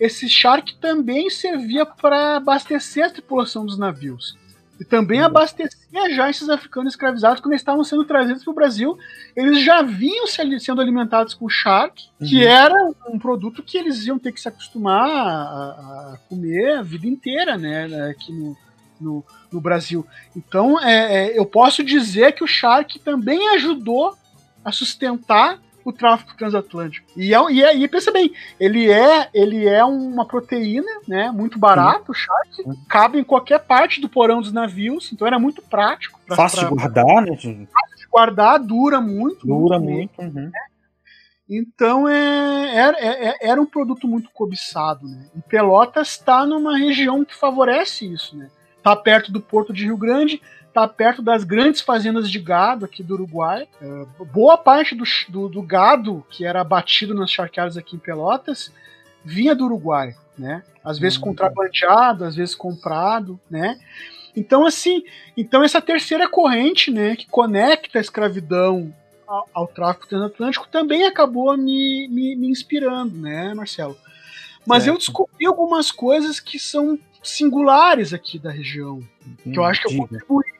[0.00, 4.36] esse Shark também servia para abastecer a tripulação dos navios.
[4.80, 5.26] E também uhum.
[5.26, 8.96] abastecia já esses africanos escravizados quando eles estavam sendo trazidos para o Brasil.
[9.34, 12.50] Eles já vinham sendo alimentados com Shark, que uhum.
[12.50, 12.74] era
[13.08, 17.58] um produto que eles iam ter que se acostumar a, a comer a vida inteira,
[17.58, 17.86] né?
[18.10, 18.56] Aqui no,
[19.00, 20.06] no, no Brasil.
[20.36, 24.16] Então, é, é, eu posso dizer que o Shark também ajudou
[24.64, 27.06] a sustentar o tráfico transatlântico.
[27.16, 31.30] E, é, e, é, e pensa bem, ele é, ele é uma proteína, né?
[31.30, 36.20] Muito barato, shark, cabe em qualquer parte do porão dos navios, então era muito prático.
[36.26, 37.36] Pra, Fácil pra, de guardar, né?
[37.36, 39.46] Fácil de guardar, dura muito.
[39.46, 40.20] Dura muito.
[40.20, 40.44] muito uhum.
[40.44, 40.50] né?
[41.48, 45.08] Então é, era, é, é, era um produto muito cobiçado.
[45.08, 45.26] Né?
[45.34, 48.36] E Pelotas está numa região que favorece isso.
[48.36, 48.50] Né?
[48.82, 50.42] Tá perto do Porto de Rio Grande,
[50.78, 53.66] está perto das grandes fazendas de gado aqui do Uruguai.
[53.80, 58.72] É, boa parte do, do, do, gado que era abatido nas charqueadas aqui em Pelotas
[59.24, 60.62] vinha do Uruguai, né?
[60.82, 61.24] Às vezes uhum.
[61.24, 63.78] contrabandeado, às vezes comprado, né?
[64.34, 65.02] Então assim,
[65.36, 68.94] então essa terceira corrente, né, que conecta a escravidão
[69.26, 73.96] ao, ao tráfico transatlântico também acabou me, me, me inspirando, né, Marcelo?
[74.64, 74.94] Mas certo.
[74.94, 79.00] eu descobri algumas coisas que são singulares aqui da região,
[79.42, 80.57] que eu acho que eu contribuí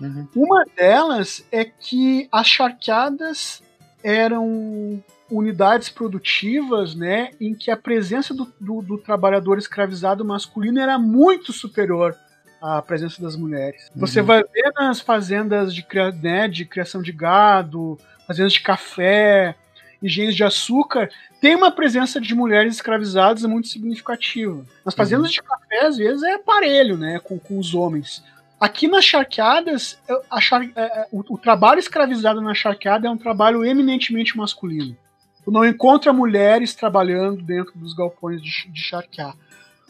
[0.00, 0.26] Uhum.
[0.34, 3.62] Uma delas é que as charqueadas
[4.02, 10.98] eram unidades produtivas, né, em que a presença do, do, do, trabalhador escravizado masculino era
[10.98, 12.16] muito superior
[12.60, 13.90] à presença das mulheres.
[13.94, 14.00] Uhum.
[14.00, 15.86] Você vai ver nas fazendas de,
[16.20, 19.54] né, de criação de gado, fazendas de café,
[20.02, 21.10] engenhos de açúcar,
[21.40, 24.64] tem uma presença de mulheres escravizadas muito significativa.
[24.84, 25.32] Nas fazendas uhum.
[25.32, 28.22] de café, às vezes, é aparelho, né, com, com os homens.
[28.60, 29.98] Aqui nas charqueadas,
[30.38, 30.62] char...
[30.76, 34.94] É, é, o, o, trabalho escravizado na charqueada é um trabalho eminentemente masculino.
[35.42, 39.34] Tu não encontra mulheres trabalhando dentro dos galpões de, de charquear.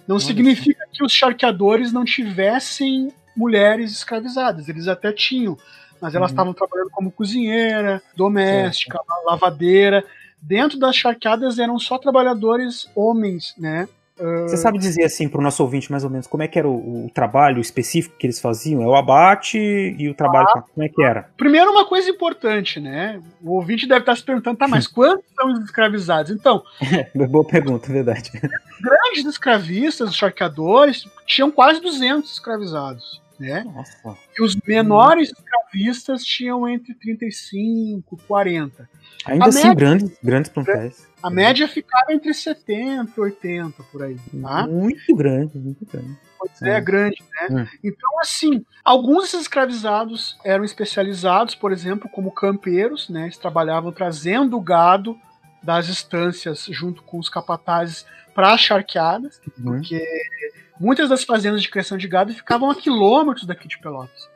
[0.06, 4.68] Não Olha significa que os charqueadores não tivessem mulheres escravizadas.
[4.68, 5.58] Eles até tinham,
[6.00, 6.34] mas elas uhum.
[6.34, 6.56] estavam uhum.
[6.56, 9.26] trabalhando como cozinheira, doméstica, certo.
[9.26, 10.04] lavadeira.
[10.40, 13.88] Dentro das charqueadas eram só trabalhadores homens, né?
[14.20, 16.68] Você sabe dizer assim para o nosso ouvinte mais ou menos como é que era
[16.68, 18.82] o, o, trabalho específico que eles faziam?
[18.82, 21.28] É o abate e o trabalho, ah, como é que era?
[21.36, 23.20] Primeiro uma coisa importante, né?
[23.42, 26.30] O ouvinte deve estar se perguntando, tá, mas quantos são escravizados?
[26.30, 26.62] Então,
[27.30, 28.30] boa pergunta, verdade.
[28.80, 33.64] Grandes escravistas, os charqueadores, tinham quase 200 escravizados, né?
[33.64, 34.16] Nossa.
[34.38, 38.88] E os menores escravistas tinham entre 35 e 40.
[39.24, 41.08] Ainda a assim, média, grandes, grandes plantéis.
[41.22, 44.16] A média ficava entre 70 e 80 por aí.
[44.42, 44.66] Tá?
[44.66, 46.16] Muito grande, muito grande.
[46.38, 47.62] Pois é, é grande, né?
[47.62, 47.88] É.
[47.88, 53.24] Então, assim, alguns desses escravizados eram especializados, por exemplo, como campeiros, né?
[53.24, 55.18] Eles trabalhavam trazendo o gado
[55.62, 59.64] das estâncias junto com os capatazes para as charqueadas, uhum.
[59.64, 60.02] porque
[60.78, 64.28] muitas das fazendas de criação de gado ficavam a quilômetros daqui de Pelotas.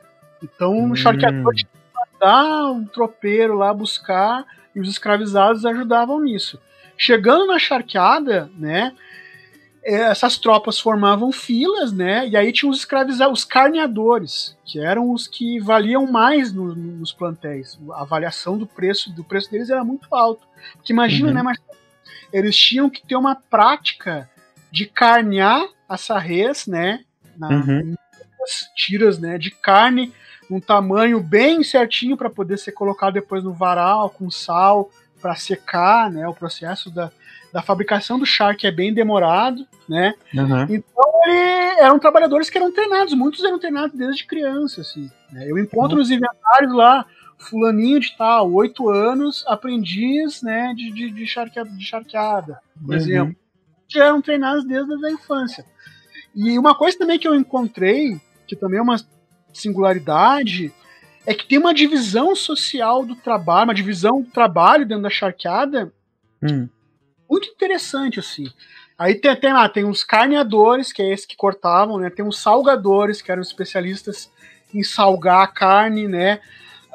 [0.43, 0.91] Então, uhum.
[0.91, 6.61] o charqueador tinha que mandar um tropeiro lá buscar e os escravizados ajudavam nisso.
[6.97, 8.93] Chegando na charqueada, né,
[9.85, 15.27] essas tropas formavam filas, né, e aí tinha os escravizados, os carneadores, que eram os
[15.27, 17.79] que valiam mais no, nos plantéis.
[17.93, 20.47] A avaliação do preço do preço deles era muito alto.
[20.73, 21.35] Porque imagina, uhum.
[21.35, 21.59] né, mas
[22.33, 24.27] eles tinham que ter uma prática
[24.71, 27.05] de carnear essa res, né,
[27.37, 27.95] na, uhum.
[28.75, 30.11] tiras, né, de carne
[30.49, 34.89] um tamanho bem certinho para poder ser colocado depois no varal com sal
[35.21, 36.27] para secar, né?
[36.27, 37.11] O processo da,
[37.55, 40.13] da fabricação do charque é bem demorado, né?
[40.33, 40.63] Uhum.
[40.63, 45.09] Então ele, eram trabalhadores que eram treinados, muitos eram treinados desde criança, assim.
[45.31, 45.49] Né?
[45.49, 45.99] Eu encontro uhum.
[45.99, 47.05] nos inventários lá
[47.37, 52.95] fulaninho de tal, oito anos, aprendiz, né, de, de, de, charqueada, de charqueada, por uhum.
[53.01, 53.35] exemplo.
[53.87, 55.65] Já eram treinados desde a infância.
[56.35, 58.97] E uma coisa também que eu encontrei, que também é uma
[59.53, 60.73] singularidade,
[61.25, 65.93] é que tem uma divisão social do trabalho, uma divisão do trabalho dentro da charqueada
[66.43, 66.67] hum.
[67.29, 68.47] Muito interessante, assim.
[68.97, 72.09] Aí tem, tem lá, tem os carneadores, que é esse que cortavam, né?
[72.09, 74.31] Tem os salgadores, que eram especialistas
[74.73, 76.39] em salgar a carne, né?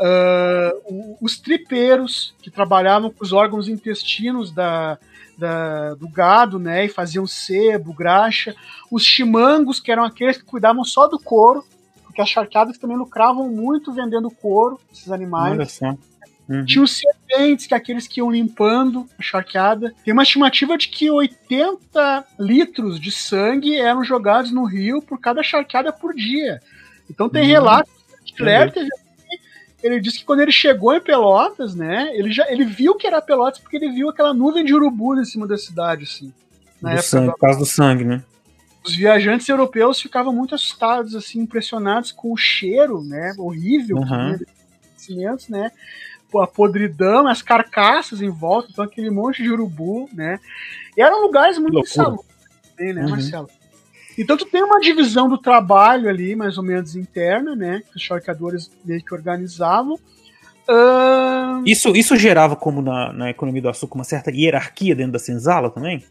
[0.00, 4.98] Uh, os tripeiros, que trabalhavam com os órgãos intestinos da,
[5.36, 6.86] da, do gado, né?
[6.86, 8.54] E faziam sebo, graxa.
[8.90, 11.62] Os chimangos, que eram aqueles que cuidavam só do couro,
[12.04, 15.80] porque as charqueadas também lucravam muito vendendo couro, esses animais.
[16.50, 16.64] Uhum.
[16.64, 19.94] Tinha os serpentes, que é aqueles que iam limpando a charqueada.
[20.04, 25.44] Tem uma estimativa de que 80 litros de sangue eram jogados no rio por cada
[25.44, 26.60] charqueada por dia.
[27.08, 27.48] Então tem uhum.
[27.48, 27.92] relatos
[28.24, 28.88] de Lerter,
[29.82, 33.22] ele disse que quando ele chegou em Pelotas, né, ele já ele viu que era
[33.22, 36.32] Pelotas porque ele viu aquela nuvem de urubu em cima da cidade, assim.
[36.82, 37.32] Na do época sangue, da...
[37.32, 38.24] por causa do sangue, né?
[38.84, 44.38] Os viajantes europeus ficavam muito assustados, assim, impressionados com o cheiro, né, horrível uhum.
[44.96, 45.70] cimentos, né,
[46.38, 50.38] a podridão, as carcaças em volta, então aquele monte de urubu, né.
[50.96, 52.26] E eram lugares muito insalubres,
[52.78, 53.10] né, uhum.
[53.10, 53.48] Marcelo?
[54.18, 57.82] Então tu tem uma divisão do trabalho ali, mais ou menos interna, né?
[57.90, 59.94] Que os charqueadores meio que organizavam.
[60.68, 61.62] Uh...
[61.64, 65.70] Isso, isso gerava, como na, na economia do açúcar, uma certa hierarquia dentro da senzala
[65.70, 66.04] também?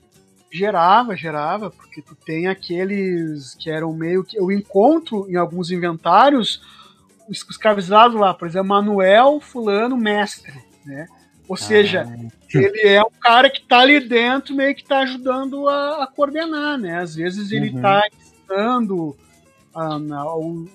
[0.51, 4.38] Gerava, gerava, porque tu tem aqueles que eram meio que.
[4.38, 6.78] Eu encontro em alguns inventários os
[7.29, 10.53] escravizados lá, por exemplo, Manuel Fulano Mestre,
[10.85, 11.07] né?
[11.47, 12.57] Ou seja, ah.
[12.57, 16.77] ele é um cara que está ali dentro, meio que está ajudando a, a, coordenar,
[16.77, 16.99] né?
[16.99, 18.19] Às vezes ele está uhum.
[18.19, 19.17] ensinando
[20.37, 20.67] um,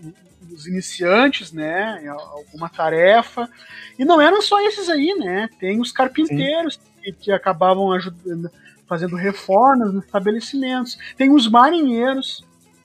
[0.53, 2.05] os iniciantes, né?
[2.09, 3.49] Alguma tarefa.
[3.97, 5.49] E não eram só esses aí, né?
[5.61, 8.51] Tem os carpinteiros que, que, acabavam ajudando,
[8.87, 10.99] fazendo reformas nos estabelecimentos.
[11.17, 12.45] Tem os marinheiros,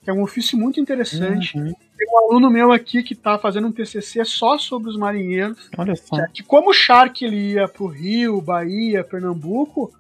[0.10, 1.58] é um ofício muito interessante.
[1.58, 1.74] Uhum.
[1.98, 5.70] Tem um aluno meu aqui que está fazendo um TCC só sobre os marinheiros.
[5.78, 6.16] Olha só.
[6.34, 9.94] Que como o Shark ele ia para o Rio, Bahia, Pernambuco,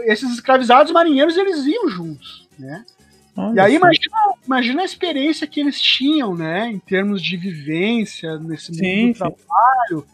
[0.00, 2.84] esses escravizados marinheiros eles iam juntos, né?
[3.36, 4.16] Olha e aí imagina,
[4.46, 9.18] imagina, a experiência que eles tinham, né, em termos de vivência nesse mundo sim, do
[9.18, 10.06] trabalho.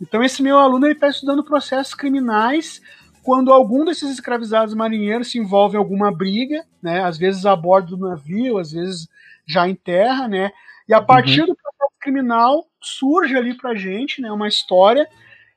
[0.00, 2.80] Então esse meu aluno ele está estudando processos criminais
[3.22, 7.96] quando algum desses escravizados marinheiros se envolve em alguma briga, né, às vezes a bordo
[7.96, 9.08] do navio, às vezes
[9.46, 10.52] já em terra, né,
[10.88, 11.46] e a partir uhum.
[11.46, 15.06] do processo criminal surge ali pra gente, né, uma história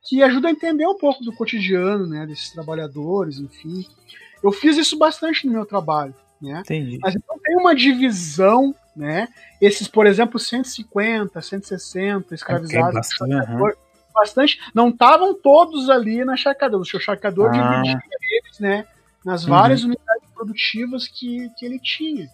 [0.03, 3.85] que ajuda a entender um pouco do cotidiano, né, desses trabalhadores, enfim.
[4.43, 6.59] Eu fiz isso bastante no meu trabalho, né?
[6.59, 6.99] Entendi.
[7.01, 9.29] Mas então tem uma divisão, né?
[9.61, 13.77] Esses, por exemplo, 150, 160 escravizados, é bastante,
[14.13, 16.83] bastante, não estavam todos ali na charcadora.
[16.83, 17.81] O seu charcador ah.
[17.81, 18.85] dividia eles, né,
[19.23, 19.87] nas várias uhum.
[19.87, 22.29] unidades produtivas que, que ele tinha.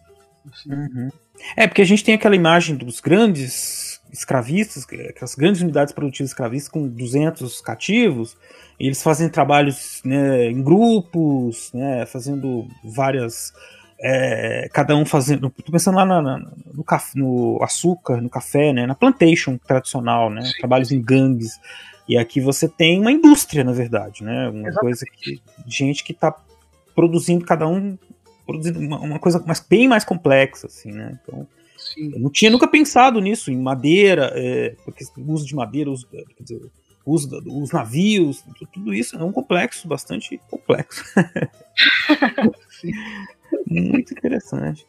[0.52, 0.72] Assim.
[0.72, 1.10] Uhum.
[1.56, 6.72] É, porque a gente tem aquela imagem dos grandes escravistas, aquelas grandes unidades produtivas escravistas
[6.72, 8.36] com 200 cativos,
[8.80, 13.54] e eles fazem trabalhos né, em grupos, né, fazendo várias.
[14.02, 15.50] É, cada um fazendo.
[15.50, 20.50] Tô pensando lá na, na, no, no, açúcar, no café, né, na plantation tradicional, né,
[20.60, 21.60] trabalhos em gangues.
[22.08, 24.80] E aqui você tem uma indústria, na verdade, né, uma Exatamente.
[24.80, 25.42] coisa que.
[25.68, 26.34] gente que está
[27.00, 27.98] produzindo cada um
[28.46, 31.18] produzindo uma, uma, coisa mais, bem mais complexa, assim, né?
[31.22, 32.12] Então, Sim.
[32.14, 36.06] eu não tinha nunca pensado nisso, em madeira, é, porque o uso de madeira, uso,
[36.10, 36.60] quer dizer,
[37.06, 41.06] uso os navios, tudo isso é um complexo, bastante complexo.
[43.66, 44.86] Muito interessante.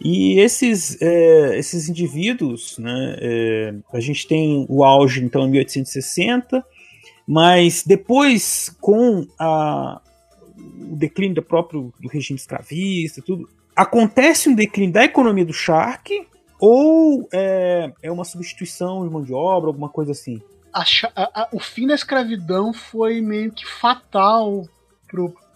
[0.00, 6.64] E esses, é, esses indivíduos, né, é, a gente tem o auge então em 1860,
[7.26, 10.00] mas depois com a,
[10.92, 13.48] o declínio do próprio do regime escravista, tudo.
[13.74, 16.26] Acontece um declínio da economia do Shark
[16.60, 20.40] ou é, é uma substituição de mão de obra, alguma coisa assim?
[20.72, 20.82] A,
[21.14, 24.66] a, o fim da escravidão foi meio que fatal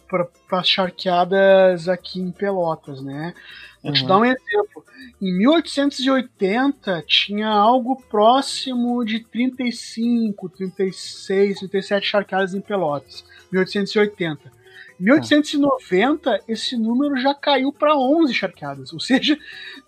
[0.08, 3.34] para as charqueadas aqui em Pelotas, né?
[3.82, 3.96] Vou uhum.
[3.96, 4.84] te dar um exemplo.
[5.20, 13.24] Em 1880 tinha algo próximo de 35, 36, 37 charqueadas em Pelotas.
[13.50, 14.57] 1880.
[14.98, 18.92] 1890, esse número já caiu para 11 charqueadas.
[18.92, 19.38] Ou seja,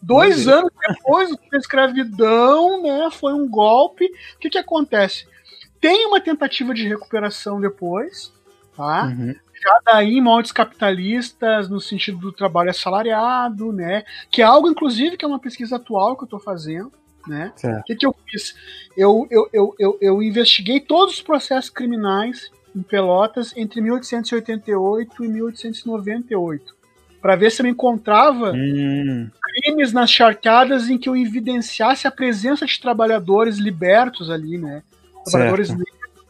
[0.01, 4.05] dois anos depois da escravidão, né, foi um golpe.
[4.37, 5.27] O que, que acontece?
[5.81, 8.33] Tem uma tentativa de recuperação depois,
[8.77, 9.07] tá?
[9.07, 9.35] Uhum.
[9.63, 14.05] Já daí em moldes capitalistas, no sentido do trabalho assalariado, né?
[14.31, 16.93] Que é algo, inclusive, que é uma pesquisa atual que eu estou fazendo.
[17.27, 17.53] Né?
[17.63, 18.55] O que, que eu fiz?
[18.97, 25.29] Eu, eu, eu, eu, eu investiguei todos os processos criminais em Pelotas entre 1888 e
[25.29, 26.81] 1898
[27.21, 29.29] para ver se eu encontrava hum.
[29.43, 34.83] crimes nas charqueadas em que eu evidenciasse a presença de trabalhadores libertos ali, né?
[35.25, 35.75] Trabalhadores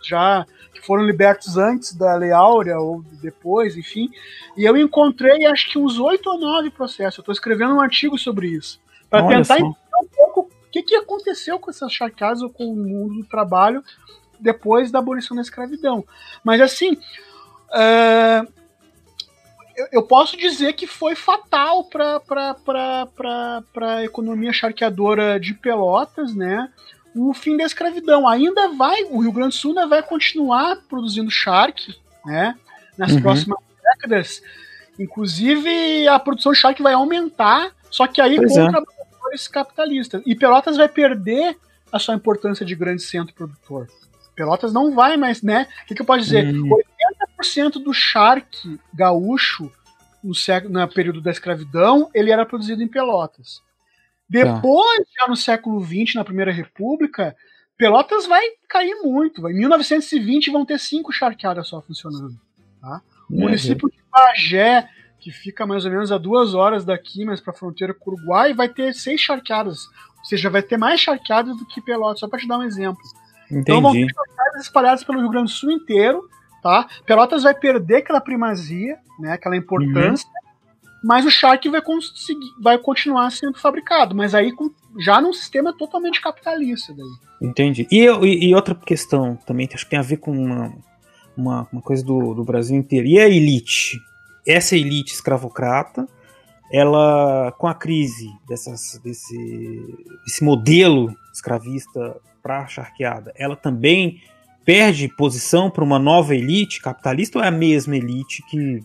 [0.03, 4.11] já que foram libertos antes da Lei Áurea ou depois, enfim.
[4.57, 7.19] E eu encontrei acho que uns oito ou nove processos.
[7.19, 10.97] Eu estou escrevendo um artigo sobre isso para tentar entender um pouco o que, que
[10.97, 13.83] aconteceu com essas charqueadas ou com o mundo do trabalho
[14.41, 16.05] depois da abolição da escravidão.
[16.43, 18.53] Mas assim, uh,
[19.93, 26.69] eu, posso dizer que foi fatal para a economia charqueadora de Pelotas, né?
[27.15, 28.29] O fim da escravidão.
[28.29, 32.55] Ainda vai, o Rio Grande do Sul ainda vai continuar produzindo charque, né?
[32.97, 33.23] Nas uhum.
[33.23, 34.43] próximas décadas.
[34.99, 38.71] Inclusive, a produção de charque vai aumentar, só que aí pois com é.
[38.71, 40.23] trabalhadores capitalistas.
[40.27, 41.57] E Pelotas vai perder
[41.93, 43.89] a sua importância de grande centro produtor.
[44.35, 45.67] Pelotas não vai mais, né?
[45.83, 46.47] O que, que eu posso dizer?
[46.47, 46.69] Hum.
[47.41, 49.71] 80% do charque gaúcho
[50.23, 53.63] no, século, no período da escravidão, ele era produzido em Pelotas.
[54.29, 57.35] Depois, já no século XX, na Primeira República,
[57.77, 59.49] Pelotas vai cair muito.
[59.49, 62.39] Em 1920 vão ter cinco charqueadas só funcionando.
[62.81, 63.01] Tá?
[63.29, 67.41] O é, município de Pagé, que fica mais ou menos a duas horas daqui, mas
[67.41, 69.87] para a fronteira com o Uruguai, vai ter seis charqueadas.
[70.19, 73.03] Ou seja, vai ter mais charqueadas do que Pelotas, só para te dar um exemplo.
[73.51, 73.61] Entendi.
[73.61, 74.07] Então vão ter
[74.61, 76.29] espalhadas pelo Rio Grande do Sul inteiro,
[76.63, 76.87] tá?
[77.05, 81.01] Pelotas vai perder aquela primazia, né, aquela importância, uhum.
[81.03, 85.73] mas o Shark vai conseguir, vai continuar sendo fabricado, mas aí com, já num sistema
[85.73, 87.49] totalmente capitalista daí.
[87.49, 87.87] Entendi.
[87.91, 90.73] E, e, e, outra questão também, acho que tem a ver com uma,
[91.37, 93.07] uma, uma coisa do, do Brasil inteiro.
[93.07, 93.99] E a elite?
[94.47, 96.07] Essa elite escravocrata,
[96.73, 99.37] ela, com a crise dessas, desse,
[100.25, 104.23] desse modelo escravista para a charqueada, ela também
[104.65, 108.85] perde posição para uma nova elite capitalista ou é a mesma elite que.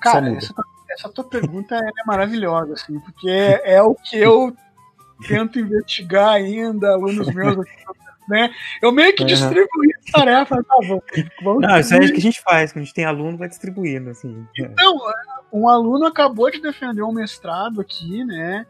[0.00, 0.54] Cara, essa,
[0.90, 4.54] essa, tua pergunta é maravilhosa, assim, porque é, é o que eu
[5.26, 7.84] tento investigar ainda, alunos meus aqui,
[8.28, 8.50] né?
[8.80, 11.02] Eu meio que distribuí as tarefas, tá, vamos,
[11.42, 13.48] vamos Não, isso é o que a gente faz, quando a gente tem aluno, vai
[13.48, 14.46] distribuindo, assim.
[14.56, 14.98] Então,
[15.52, 18.66] um aluno acabou de defender um mestrado aqui, né?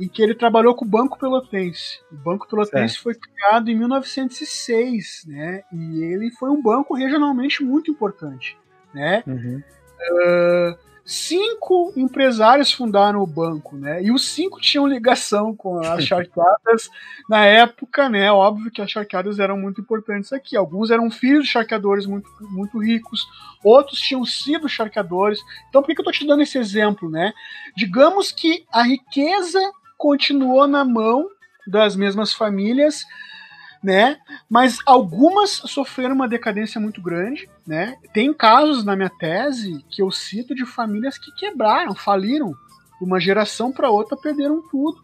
[0.00, 2.00] Em que ele trabalhou com o Banco Pelotense.
[2.10, 3.02] O Banco Pelotense certo.
[3.02, 5.62] foi criado em 1906, né?
[5.70, 8.56] E ele foi um banco regionalmente muito importante,
[8.94, 9.22] né?
[9.26, 9.62] Uhum.
[10.00, 14.02] Uh, cinco empresários fundaram o banco, né?
[14.02, 16.88] E os cinco tinham ligação com as charqueadas
[17.28, 18.32] na época, né?
[18.32, 20.56] Óbvio que as charqueadas eram muito importantes aqui.
[20.56, 23.26] Alguns eram filhos de charqueadores muito, muito ricos,
[23.62, 25.40] outros tinham sido charqueadores.
[25.68, 27.34] Então, por que, que eu estou te dando esse exemplo, né?
[27.76, 29.60] Digamos que a riqueza
[30.00, 31.28] continuou na mão
[31.66, 33.04] das mesmas famílias,
[33.84, 34.16] né?
[34.48, 37.96] Mas algumas sofreram uma decadência muito grande, né?
[38.14, 42.54] Tem casos na minha tese que eu cito de famílias que quebraram, faliram,
[42.98, 44.98] uma geração para outra perderam tudo.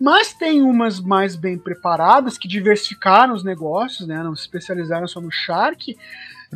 [0.00, 4.22] Mas tem umas mais bem preparadas que diversificaram os negócios, né?
[4.22, 5.94] Não se especializaram só no Shark,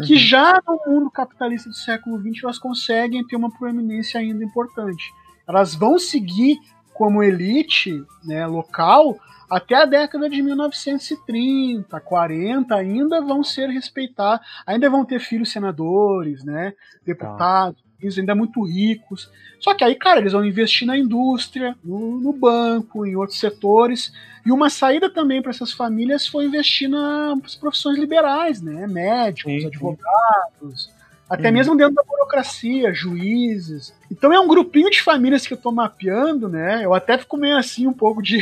[0.07, 0.18] que uhum.
[0.18, 5.12] já no mundo capitalista do século XX elas conseguem ter uma proeminência ainda importante.
[5.47, 6.59] Elas vão seguir
[6.95, 9.18] como elite né, local
[9.53, 16.43] até a década de 1930, 40 ainda vão ser respeitados, ainda vão ter filhos senadores,
[16.43, 16.72] né,
[17.05, 19.30] deputados, eles ainda muito ricos.
[19.61, 24.11] Só que aí, cara, eles vão investir na indústria, no, no banco, em outros setores.
[24.45, 29.66] E uma saída também para essas famílias foi investir nas profissões liberais, né, médicos, sim,
[29.66, 30.90] advogados.
[31.33, 31.55] Até uhum.
[31.55, 33.95] mesmo dentro da burocracia, juízes.
[34.11, 36.85] Então é um grupinho de famílias que eu estou mapeando, né?
[36.85, 38.39] Eu até fico meio assim um pouco de,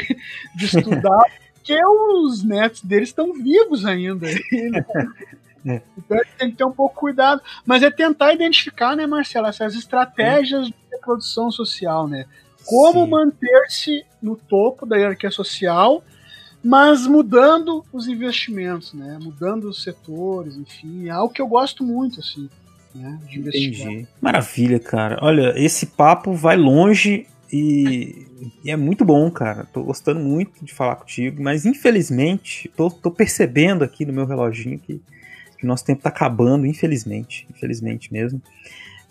[0.56, 1.22] de estudar,
[1.54, 4.26] porque os netos deles estão vivos ainda.
[5.62, 5.74] Né?
[5.76, 5.82] É.
[5.98, 7.42] Então tem que ter um pouco cuidado.
[7.66, 12.24] Mas é tentar identificar, né, Marcelo, essas estratégias de reprodução social, né?
[12.64, 16.02] Como manter-se no topo da hierarquia social,
[16.64, 19.18] mas mudando os investimentos, né?
[19.20, 22.48] Mudando os setores, enfim, é algo que eu gosto muito, assim
[22.94, 24.06] né, Entendi.
[24.20, 25.18] Maravilha, cara.
[25.22, 28.26] Olha, esse papo vai longe e,
[28.64, 29.66] e, é muito bom, cara.
[29.72, 34.78] Tô gostando muito de falar contigo, mas infelizmente, tô, tô percebendo aqui no meu reloginho
[34.78, 35.00] que,
[35.58, 37.46] que nosso tempo tá acabando, infelizmente.
[37.50, 38.40] Infelizmente mesmo.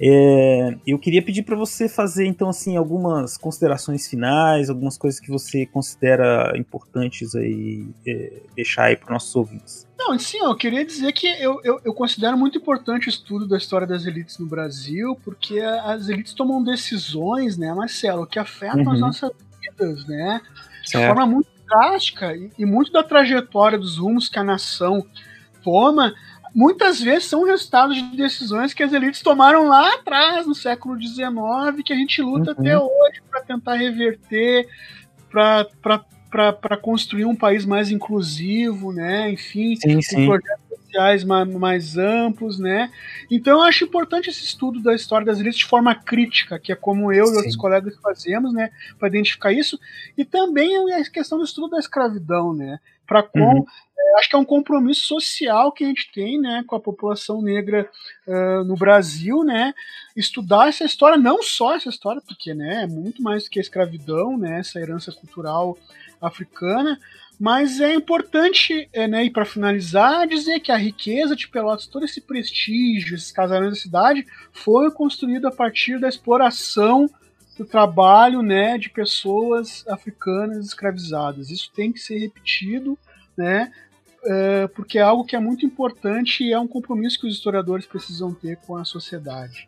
[0.02, 5.30] É, eu queria pedir para você fazer então assim algumas considerações finais, algumas coisas que
[5.30, 9.86] você considera importantes aí é, deixar aí para nossos ouvintes.
[9.98, 13.58] Não, sim, eu queria dizer que eu, eu, eu, considero muito importante o estudo da
[13.58, 18.92] história das elites no Brasil, porque as elites tomam decisões, né, Marcelo, que afetam uhum.
[18.92, 19.32] as nossas
[19.62, 20.40] vidas, né,
[20.86, 25.06] de forma muito drástica e, e muito da trajetória dos rumos que a nação
[25.62, 26.14] toma
[26.54, 31.84] muitas vezes são resultados de decisões que as elites tomaram lá atrás, no século XIX,
[31.84, 32.58] que a gente luta uhum.
[32.60, 34.68] até hoje para tentar reverter,
[35.30, 39.32] para construir um país mais inclusivo, né?
[39.32, 40.26] Enfim, sim, sim.
[40.26, 42.92] projetos sociais mais, mais, amplos, né?
[43.30, 46.76] Então eu acho importante esse estudo da história das elites de forma crítica, que é
[46.76, 47.34] como eu sim.
[47.34, 48.70] e outros colegas fazemos, né?
[48.98, 49.80] Para identificar isso.
[50.18, 52.80] E também a questão do estudo da escravidão, né?
[53.10, 53.66] Para com uhum
[54.18, 57.90] acho que é um compromisso social que a gente tem, né, com a população negra
[58.28, 59.74] uh, no Brasil, né,
[60.16, 63.62] estudar essa história, não só essa história, porque, né, é muito mais do que a
[63.62, 65.78] escravidão, né, essa herança cultural
[66.22, 67.00] africana,
[67.40, 72.04] mas é importante, é, né, e para finalizar, dizer que a riqueza de Pelotas, todo
[72.04, 77.10] esse prestígio, esses casarões da cidade, foi construído a partir da exploração
[77.60, 81.52] do trabalho, né, de pessoas africanas escravizadas.
[81.52, 82.98] Isso tem que ser repetido,
[83.38, 83.72] né,
[84.24, 87.86] é, porque é algo que é muito importante e é um compromisso que os historiadores
[87.86, 89.68] precisam ter com a sociedade.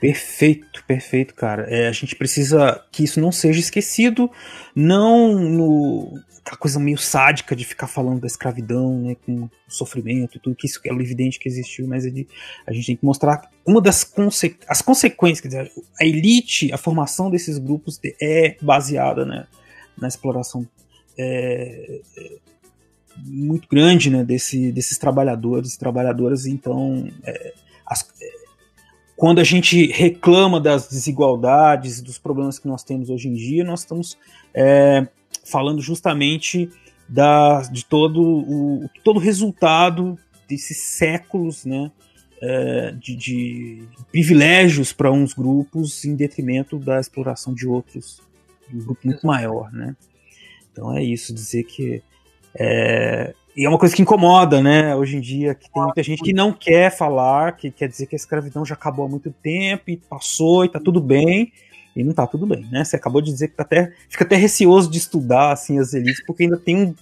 [0.00, 1.66] Perfeito, perfeito, cara.
[1.68, 4.30] É, a gente precisa que isso não seja esquecido,
[4.74, 6.20] não no
[6.60, 10.80] coisa meio sádica de ficar falando da escravidão, né, com sofrimento e tudo, que isso
[10.84, 12.28] é evidente que existiu, mas é de,
[12.64, 16.78] a gente tem que mostrar uma das conse as consequências, quer dizer, a elite, a
[16.78, 19.48] formação desses grupos é baseada né,
[19.98, 20.64] na exploração
[21.18, 22.00] é,
[23.24, 26.46] muito grande né, desse, desses trabalhadores e trabalhadoras.
[26.46, 27.54] Então, é,
[27.86, 28.45] as, é,
[29.16, 33.80] quando a gente reclama das desigualdades, dos problemas que nós temos hoje em dia, nós
[33.80, 34.18] estamos
[34.54, 35.08] é,
[35.42, 36.68] falando justamente
[37.08, 41.90] da, de todo o todo resultado desses séculos né,
[42.42, 48.20] é, de, de, privilégios para uns grupos em detrimento da exploração de outros,
[48.68, 49.72] de um grupo muito maior.
[49.72, 49.96] Né?
[50.70, 52.02] Então é isso, dizer que
[52.54, 54.94] é, e é uma coisa que incomoda, né?
[54.94, 58.14] Hoje em dia, que tem muita gente que não quer falar, que quer dizer que
[58.14, 61.50] a escravidão já acabou há muito tempo e passou e tá tudo bem.
[61.96, 62.84] E não tá tudo bem, né?
[62.84, 66.22] Você acabou de dizer que tá até, fica até receoso de estudar assim as elites,
[66.26, 66.94] porque ainda tem um,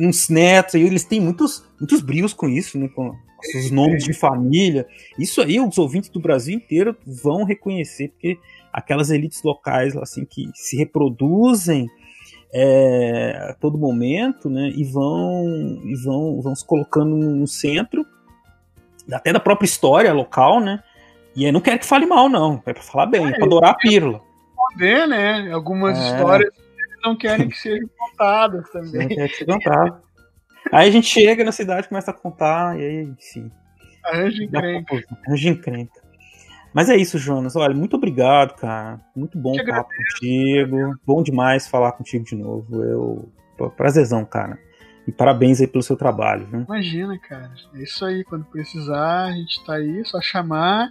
[0.00, 2.88] uns netos, e eles têm muitos, muitos brios com isso, né?
[2.88, 4.86] Com, com os nomes de família.
[5.18, 8.38] Isso aí, os ouvintes do Brasil inteiro vão reconhecer, porque
[8.72, 11.90] aquelas elites locais assim que se reproduzem
[12.52, 14.68] é, a todo momento, né?
[14.68, 18.06] E vão e vão vão se colocando no centro
[19.10, 20.82] até da própria história local, né?
[21.34, 22.62] E aí não quero que fale mal, não.
[22.66, 24.20] É para falar bem, é, para adorar a pílula.
[24.54, 25.50] Poder, né?
[25.52, 26.02] Algumas é.
[26.02, 26.50] histórias
[27.02, 29.08] não querem que sejam contadas também.
[29.08, 30.00] Não quer que sejam contadas.
[30.70, 33.50] Aí a gente chega na cidade, começa a contar, e aí, enfim.
[34.04, 35.02] Arranja encrenca.
[35.26, 36.01] Arranja encrenca.
[36.72, 37.54] Mas é isso, Jonas.
[37.56, 39.00] Olha, muito obrigado, cara.
[39.14, 40.14] Muito bom falar agradeço.
[40.14, 40.98] contigo.
[41.06, 42.82] Bom demais falar contigo de novo.
[42.82, 43.28] Eu.
[43.76, 44.58] Prazerzão, cara.
[45.06, 46.46] E parabéns aí pelo seu trabalho.
[46.46, 46.62] Viu?
[46.62, 47.52] Imagina, cara.
[47.74, 48.24] É isso aí.
[48.24, 50.90] Quando precisar, a gente tá aí, só chamar.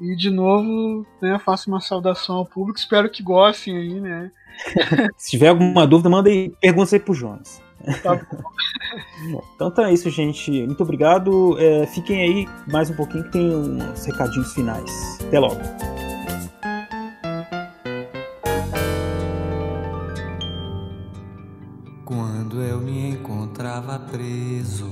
[0.00, 2.78] E de novo, né, faço uma saudação ao público.
[2.78, 4.30] Espero que gostem aí, né?
[5.16, 7.62] Se tiver alguma dúvida, manda aí perguntas aí pro Jonas.
[8.02, 8.20] Tá
[9.54, 10.50] então tá é isso, gente.
[10.66, 11.58] Muito obrigado.
[11.58, 15.18] É, fiquem aí mais um pouquinho que tem uns recadinhos finais.
[15.26, 15.60] Até logo.
[22.04, 24.88] Quando eu me encontrava preso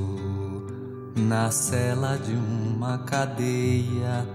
[1.17, 4.27] na cela de uma cadeia.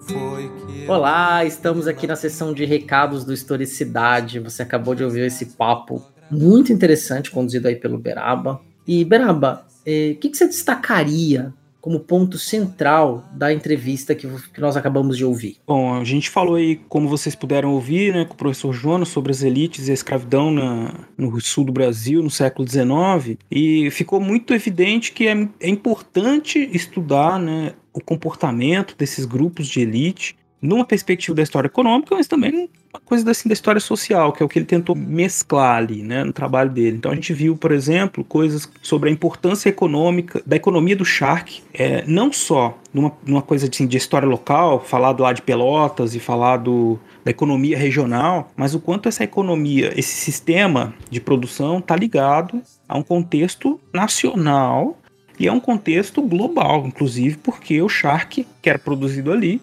[0.00, 4.38] Foi que Olá, estamos aqui na sessão de recados do Historicidade.
[4.38, 8.60] Você acabou de ouvir esse papo muito interessante, conduzido aí pelo Beraba.
[8.86, 11.52] E, Beraba, o eh, que, que, você destacaria
[11.86, 15.56] como ponto central da entrevista que, que, nós acabamos de ouvir?
[15.64, 19.30] Bom, a gente falou aí, como vocês puderam ouvir, né, com o professor Jonas, sobre
[19.30, 24.20] as elites e a escravidão na, no sul do Brasil, no século XIX, e ficou
[24.20, 30.84] muito evidente que é, é importante estudar né, o comportamento desses grupos de elite numa
[30.84, 34.48] perspectiva da história econômica, mas também uma coisa assim da história social, que é o
[34.48, 36.96] que ele tentou mesclar ali, né, no trabalho dele.
[36.96, 41.62] Então a gente viu, por exemplo, coisas sobre a importância econômica da economia do Shark,
[41.74, 46.20] é, não só numa, numa coisa assim, de história local, falar lá de Pelotas e
[46.20, 51.94] falar do, da economia regional, mas o quanto essa economia, esse sistema de produção está
[51.94, 54.98] ligado a um contexto nacional
[55.38, 59.60] e é um contexto global, inclusive porque o Shark, que era produzido ali,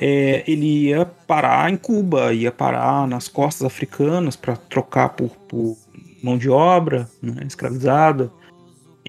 [0.00, 5.76] é, ele ia parar em Cuba, ia parar nas costas africanas para trocar por, por,
[6.22, 8.30] mão de obra né, escravizada.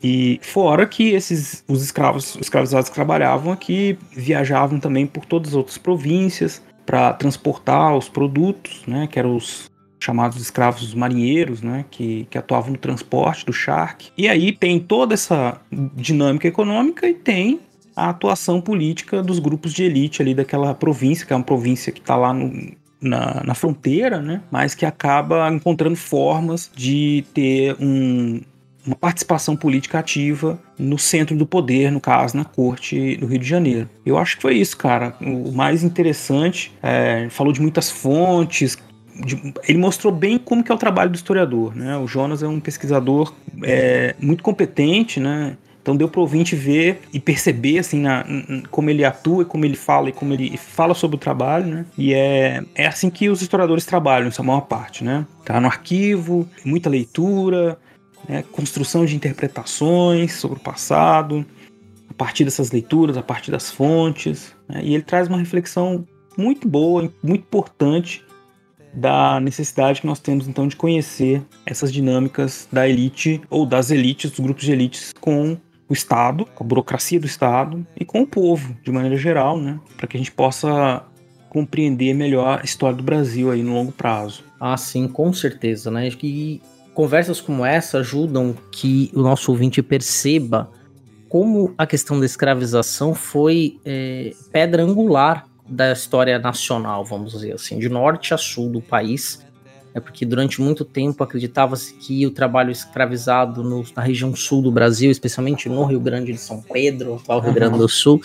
[0.04, 5.56] E fora que esses os escravos escravizados que trabalhavam aqui viajavam também por todas as
[5.56, 12.28] outras províncias para transportar os produtos, né, que eram os chamados escravos marinheiros, né, que,
[12.30, 14.12] que atuavam no transporte do charque.
[14.18, 15.60] E aí tem toda essa
[15.96, 17.62] dinâmica econômica e tem
[17.96, 22.00] a atuação política dos grupos de elite ali daquela província, que é uma província que
[22.00, 24.42] está lá no, na, na, fronteira, né?
[24.52, 28.42] Mas que acaba encontrando formas de ter um,
[28.86, 33.48] uma participação política ativa no centro do poder, no caso, na corte do Rio de
[33.48, 33.90] Janeiro.
[34.06, 35.16] Eu acho que foi isso, cara.
[35.22, 38.78] O mais interessante, é, falou de muitas fontes,
[39.68, 41.98] ele mostrou bem como que é o trabalho do historiador, né?
[41.98, 43.34] O Jonas é um pesquisador
[43.64, 45.58] é, muito competente, né?
[45.86, 48.26] Então deu para o ouvinte ver e perceber assim na,
[48.72, 51.86] como ele atua, como ele fala e como ele fala sobre o trabalho, né?
[51.96, 55.28] E é, é assim que os historiadores trabalham, essa maior parte, né?
[55.46, 57.78] Tá no arquivo, muita leitura,
[58.28, 58.44] né?
[58.52, 61.46] construção de interpretações sobre o passado,
[62.10, 64.82] a partir dessas leituras, a partir das fontes, né?
[64.84, 66.04] e ele traz uma reflexão
[66.36, 68.26] muito boa, muito importante
[68.92, 74.32] da necessidade que nós temos então de conhecer essas dinâmicas da elite ou das elites,
[74.32, 75.56] dos grupos de elites com
[75.88, 79.80] o Estado, com a burocracia do Estado e com o povo, de maneira geral, né?
[79.96, 81.04] Para que a gente possa
[81.50, 84.44] compreender melhor a história do Brasil aí no longo prazo.
[84.60, 86.10] Ah, sim, com certeza, né?
[86.22, 86.62] E
[86.94, 90.72] conversas como essa ajudam que o nosso ouvinte perceba
[91.30, 97.80] como a questão da escravização foi é, pedra angular da história nacional, vamos dizer assim,
[97.80, 99.46] de norte a sul do país
[99.96, 104.70] é porque durante muito tempo acreditava-se que o trabalho escravizado no, na região sul do
[104.70, 108.22] Brasil, especialmente no Rio Grande de São Pedro, atual Rio Grande do Sul,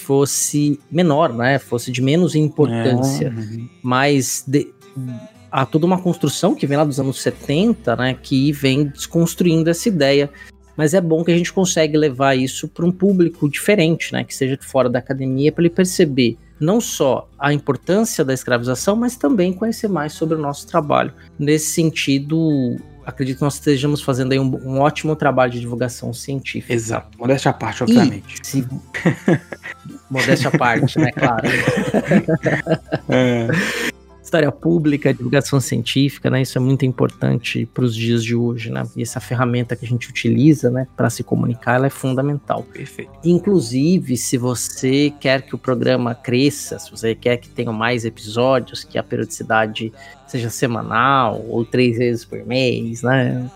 [0.00, 1.60] fosse menor, né?
[1.60, 3.30] Fosse de menos importância.
[3.30, 3.68] Uhum.
[3.80, 4.74] Mas de,
[5.52, 8.18] há toda uma construção que vem lá dos anos 70, né?
[8.20, 10.28] Que vem desconstruindo essa ideia.
[10.76, 14.24] Mas é bom que a gente consegue levar isso para um público diferente, né?
[14.24, 19.16] Que seja fora da academia, para ele perceber não só a importância da escravização, mas
[19.16, 21.12] também conhecer mais sobre o nosso trabalho.
[21.38, 26.72] Nesse sentido, acredito que nós estejamos fazendo aí um, um ótimo trabalho de divulgação científica.
[26.72, 28.40] Exato, modéstia à parte, obviamente.
[28.42, 28.68] E, se...
[30.10, 31.46] modéstia à parte, né, claro.
[33.08, 33.93] é
[34.34, 36.42] história pública, divulgação científica, né?
[36.42, 38.82] Isso é muito importante para os dias de hoje, né?
[38.96, 42.64] E essa ferramenta que a gente utiliza, né, para se comunicar, ela é fundamental.
[42.72, 43.12] Perfeito.
[43.24, 48.82] Inclusive, se você quer que o programa cresça, se você quer que tenha mais episódios,
[48.82, 49.92] que a periodicidade
[50.26, 53.48] seja semanal ou três vezes por mês, né?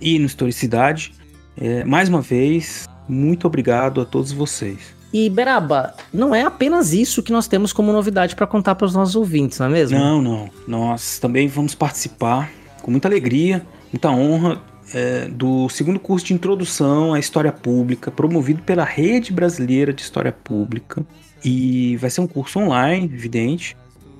[0.00, 1.12] e no Historicidade.
[1.56, 4.94] É, mais uma vez, muito obrigado a todos vocês.
[5.12, 8.94] E Beraba, não é apenas isso que nós temos como novidade para contar para os
[8.94, 9.98] nossos ouvintes, não é mesmo?
[9.98, 10.50] Não, não.
[10.66, 12.50] Nós também vamos participar
[12.80, 14.58] com muita alegria, muita honra
[14.94, 20.32] é, do segundo curso de introdução à história pública, promovido pela Rede Brasileira de História
[20.32, 21.04] Pública.
[21.44, 23.76] E vai ser um curso online, evidente.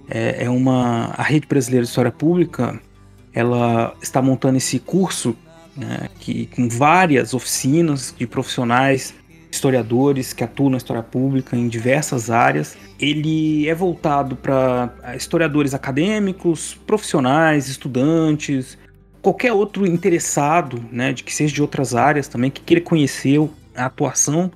[0.08, 2.80] É, é uma a Rede Brasileira de História Pública,
[3.32, 5.34] ela está montando esse curso
[5.76, 9.14] né, que com várias oficinas de profissionais
[9.50, 12.76] historiadores que atuam na história pública em diversas áreas.
[12.98, 18.78] Ele é voltado para historiadores acadêmicos, profissionais, estudantes,
[19.22, 23.38] qualquer outro interessado, né, de que seja de outras áreas também, que queira conhecer
[23.74, 24.50] a atuação,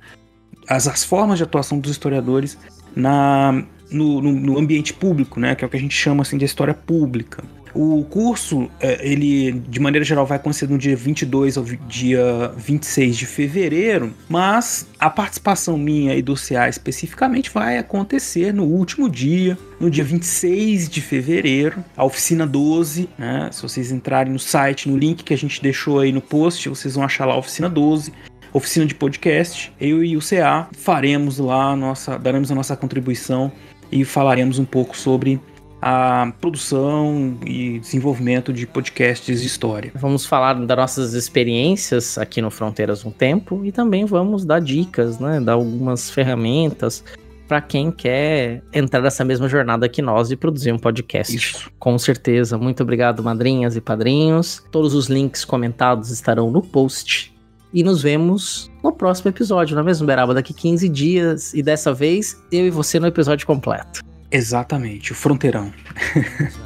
[0.67, 2.57] as, as formas de atuação dos historiadores
[2.95, 5.55] na no, no, no, ambiente público, né?
[5.55, 7.41] Que é o que a gente chama assim de história pública.
[7.79, 13.15] O curso, é, ele de maneira geral vai acontecer no dia 22 ao dia 26
[13.15, 19.55] de fevereiro, mas a participação minha e do CA especificamente vai acontecer no último dia,
[19.79, 23.47] no dia 26 de fevereiro, a oficina 12, né?
[23.51, 26.95] Se vocês entrarem no site, no link que a gente deixou aí no post, vocês
[26.95, 28.11] vão achar lá a oficina 12
[28.53, 29.71] oficina de podcast.
[29.79, 33.51] Eu e o CA faremos lá nossa, daremos a nossa contribuição
[33.91, 35.39] e falaremos um pouco sobre
[35.81, 39.91] a produção e desenvolvimento de podcasts de história.
[39.95, 45.19] Vamos falar das nossas experiências aqui no Fronteiras um Tempo e também vamos dar dicas,
[45.19, 47.03] né, dar algumas ferramentas
[47.47, 51.33] para quem quer entrar nessa mesma jornada que nós e produzir um podcast.
[51.33, 51.71] Isso.
[51.79, 52.57] Com certeza.
[52.57, 54.61] Muito obrigado, madrinhas e padrinhos.
[54.69, 57.33] Todos os links comentados estarão no post.
[57.73, 60.33] E nos vemos no próximo episódio, não é mesmo, Beraba?
[60.33, 61.53] Daqui 15 dias.
[61.53, 64.01] E dessa vez, eu e você no episódio completo.
[64.29, 65.71] Exatamente, o fronteirão.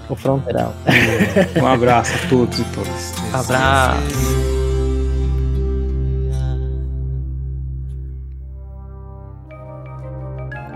[0.09, 0.73] o fronteirão.
[1.61, 3.13] um abraço a todos e todas.
[3.33, 4.41] Abraço.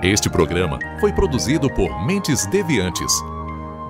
[0.04, 3.12] Este programa foi produzido por Mentes Deviantes.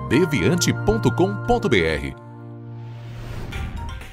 [0.08, 2.16] deviante.com.br.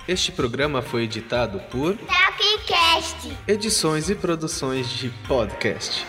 [0.06, 3.38] Este programa foi editado por Tapcast.
[3.48, 6.06] Edições e produções de podcast.